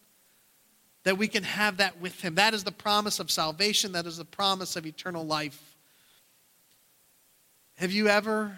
That 1.04 1.18
we 1.18 1.30
can 1.30 1.44
have 1.44 1.78
that 1.78 2.02
with 2.02 2.22
him. 2.22 2.36
That 2.36 2.54
is 2.54 2.66
the 2.66 2.74
promise 2.74 3.20
of 3.20 3.32
salvation. 3.32 3.94
That 3.94 4.06
is 4.06 4.18
the 4.18 4.26
promise 4.26 4.76
of 4.76 4.86
eternal 4.86 5.26
life. 5.26 5.78
Have 7.76 7.94
you 7.94 8.10
ever 8.10 8.58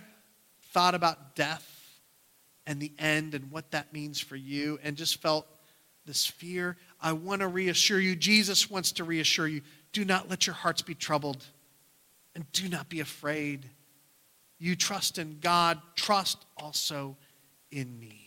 thought 0.72 0.96
about 0.96 1.36
death 1.36 2.00
and 2.66 2.80
the 2.80 2.92
end 3.00 3.34
and 3.34 3.52
what 3.52 3.72
that 3.72 3.94
means 3.94 4.20
for 4.20 4.36
you 4.36 4.80
and 4.84 4.96
just 4.96 5.22
felt 5.22 5.48
this 6.06 6.26
fear? 6.26 6.78
I 7.02 7.14
want 7.14 7.42
to 7.42 7.48
reassure 7.48 8.00
you. 8.00 8.16
Jesus 8.16 8.70
wants 8.70 8.92
to 8.94 9.04
reassure 9.04 9.48
you. 9.48 9.62
Do 9.94 10.06
not 10.06 10.30
let 10.30 10.48
your 10.48 10.56
hearts 10.56 10.82
be 10.82 10.96
troubled 10.96 11.46
and 12.36 12.50
do 12.52 12.70
not 12.70 12.90
be 12.90 13.00
afraid. 13.00 13.70
You 14.60 14.76
trust 14.76 15.18
in 15.18 15.40
God, 15.42 15.82
trust 15.96 16.46
also 16.58 17.18
in 17.72 18.00
me. 18.00 18.22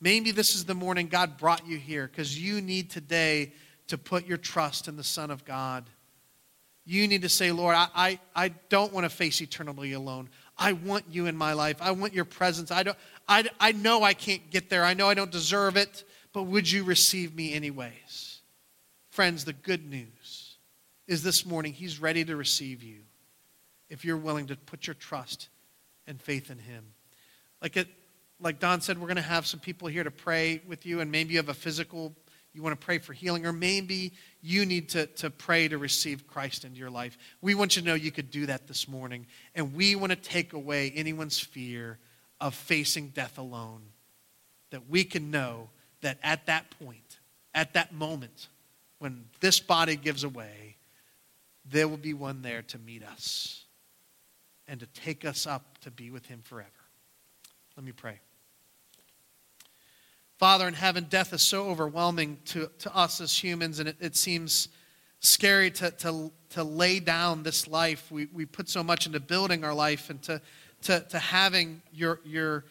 Maybe 0.00 0.30
this 0.30 0.54
is 0.54 0.64
the 0.64 0.74
morning 0.74 1.08
God 1.08 1.38
brought 1.38 1.66
you 1.66 1.78
here 1.78 2.06
because 2.06 2.38
you 2.38 2.60
need 2.60 2.90
today 2.90 3.52
to 3.88 3.96
put 3.96 4.26
your 4.26 4.36
trust 4.36 4.88
in 4.88 4.96
the 4.96 5.04
Son 5.04 5.30
of 5.30 5.44
God. 5.44 5.88
You 6.84 7.08
need 7.08 7.22
to 7.22 7.28
say, 7.28 7.50
Lord, 7.50 7.74
I, 7.74 7.88
I, 7.94 8.20
I 8.34 8.48
don't 8.68 8.92
want 8.92 9.04
to 9.04 9.10
face 9.10 9.40
eternally 9.40 9.92
alone. 9.92 10.28
I 10.58 10.72
want 10.72 11.04
you 11.10 11.26
in 11.26 11.36
my 11.36 11.52
life. 11.52 11.76
I 11.80 11.90
want 11.90 12.14
your 12.14 12.24
presence. 12.24 12.70
I, 12.70 12.82
don't, 12.82 12.98
I, 13.28 13.48
I 13.60 13.72
know 13.72 14.02
I 14.02 14.14
can't 14.14 14.50
get 14.50 14.70
there. 14.70 14.84
I 14.84 14.94
know 14.94 15.08
I 15.08 15.14
don't 15.14 15.30
deserve 15.30 15.76
it, 15.76 16.04
but 16.32 16.44
would 16.44 16.70
you 16.70 16.84
receive 16.84 17.34
me 17.34 17.52
anyways? 17.52 18.40
Friends, 19.10 19.44
the 19.44 19.52
good 19.52 19.88
news 19.88 20.56
is 21.06 21.22
this 21.22 21.46
morning, 21.46 21.72
He's 21.72 22.00
ready 22.00 22.24
to 22.24 22.36
receive 22.36 22.82
you 22.82 23.00
if 23.88 24.04
you're 24.04 24.16
willing 24.16 24.46
to 24.48 24.56
put 24.56 24.86
your 24.86 24.94
trust 24.94 25.48
and 26.06 26.20
faith 26.20 26.50
in 26.50 26.58
Him. 26.58 26.84
Like 27.62 27.76
it, 27.76 27.88
like 28.40 28.58
Don 28.58 28.80
said, 28.80 28.98
we're 28.98 29.06
going 29.06 29.16
to 29.16 29.22
have 29.22 29.46
some 29.46 29.60
people 29.60 29.88
here 29.88 30.04
to 30.04 30.10
pray 30.10 30.60
with 30.66 30.84
you, 30.84 31.00
and 31.00 31.10
maybe 31.10 31.32
you 31.32 31.38
have 31.38 31.48
a 31.48 31.54
physical, 31.54 32.14
you 32.56 32.62
want 32.62 32.80
to 32.80 32.84
pray 32.84 32.98
for 32.98 33.12
healing, 33.12 33.44
or 33.44 33.52
maybe 33.52 34.14
you 34.40 34.64
need 34.64 34.88
to, 34.90 35.06
to 35.06 35.28
pray 35.28 35.68
to 35.68 35.76
receive 35.76 36.26
Christ 36.26 36.64
into 36.64 36.78
your 36.78 36.88
life. 36.88 37.18
We 37.42 37.54
want 37.54 37.76
you 37.76 37.82
to 37.82 37.88
know 37.88 37.94
you 37.94 38.10
could 38.10 38.30
do 38.30 38.46
that 38.46 38.66
this 38.66 38.88
morning, 38.88 39.26
and 39.54 39.74
we 39.74 39.94
want 39.94 40.10
to 40.10 40.16
take 40.16 40.54
away 40.54 40.90
anyone's 40.96 41.38
fear 41.38 41.98
of 42.40 42.54
facing 42.54 43.08
death 43.08 43.36
alone. 43.36 43.82
That 44.70 44.88
we 44.88 45.04
can 45.04 45.30
know 45.30 45.68
that 46.00 46.18
at 46.22 46.46
that 46.46 46.70
point, 46.78 47.18
at 47.54 47.74
that 47.74 47.92
moment, 47.92 48.48
when 48.98 49.26
this 49.40 49.60
body 49.60 49.96
gives 49.96 50.24
away, 50.24 50.76
there 51.64 51.88
will 51.88 51.96
be 51.98 52.14
one 52.14 52.40
there 52.40 52.62
to 52.62 52.78
meet 52.78 53.04
us 53.04 53.64
and 54.66 54.80
to 54.80 54.86
take 54.86 55.24
us 55.24 55.46
up 55.46 55.78
to 55.82 55.90
be 55.90 56.10
with 56.10 56.26
him 56.26 56.40
forever. 56.42 56.70
Let 57.76 57.84
me 57.84 57.92
pray. 57.92 58.20
Father 60.38 60.68
in 60.68 60.74
heaven, 60.74 61.06
death 61.08 61.32
is 61.32 61.42
so 61.42 61.68
overwhelming 61.68 62.38
to, 62.46 62.70
to 62.78 62.94
us 62.94 63.20
as 63.20 63.36
humans, 63.36 63.78
and 63.78 63.88
it, 63.88 63.96
it 64.00 64.16
seems 64.16 64.68
scary 65.20 65.70
to, 65.70 65.90
to, 65.92 66.30
to 66.50 66.62
lay 66.62 67.00
down 67.00 67.42
this 67.42 67.66
life. 67.66 68.10
We, 68.10 68.28
we 68.32 68.44
put 68.44 68.68
so 68.68 68.82
much 68.82 69.06
into 69.06 69.18
building 69.18 69.64
our 69.64 69.74
life 69.74 70.10
and 70.10 70.22
to, 70.24 70.40
to, 70.82 71.00
to 71.08 71.18
having 71.18 71.80
your, 71.92 72.20
your 72.24 72.64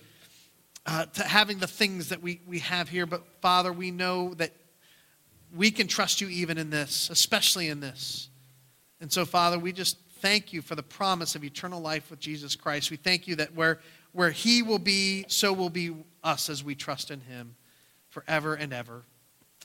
uh, 0.85 1.05
to 1.05 1.23
having 1.23 1.57
the 1.57 1.67
things 1.67 2.09
that 2.09 2.21
we, 2.21 2.39
we 2.47 2.59
have 2.59 2.89
here. 2.89 3.05
But 3.05 3.23
Father, 3.41 3.73
we 3.73 3.91
know 3.91 4.33
that 4.35 4.51
we 5.53 5.71
can 5.71 5.87
trust 5.87 6.21
you 6.21 6.27
even 6.29 6.57
in 6.57 6.69
this, 6.69 7.09
especially 7.09 7.69
in 7.69 7.79
this. 7.79 8.29
And 9.01 9.11
so, 9.11 9.25
Father, 9.25 9.57
we 9.57 9.71
just 9.71 9.97
thank 10.19 10.53
you 10.53 10.61
for 10.61 10.75
the 10.75 10.83
promise 10.83 11.35
of 11.35 11.43
eternal 11.43 11.81
life 11.81 12.09
with 12.09 12.19
Jesus 12.19 12.55
Christ. 12.55 12.91
We 12.91 12.97
thank 12.97 13.27
you 13.27 13.35
that 13.37 13.55
where, 13.55 13.79
where 14.11 14.31
he 14.31 14.61
will 14.61 14.79
be, 14.79 15.25
so 15.27 15.53
will 15.53 15.69
be 15.69 15.91
us 16.25 16.49
as 16.49 16.63
we 16.63 16.75
trust 16.75 17.11
in 17.11 17.21
him 17.21 17.55
forever 18.09 18.55
and 18.55 18.73
ever. 18.73 19.03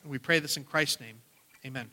We 0.04 0.18
pray 0.18 0.38
this 0.38 0.56
in 0.56 0.64
Christ's 0.64 1.00
name. 1.00 1.16
Amen. 1.64 1.90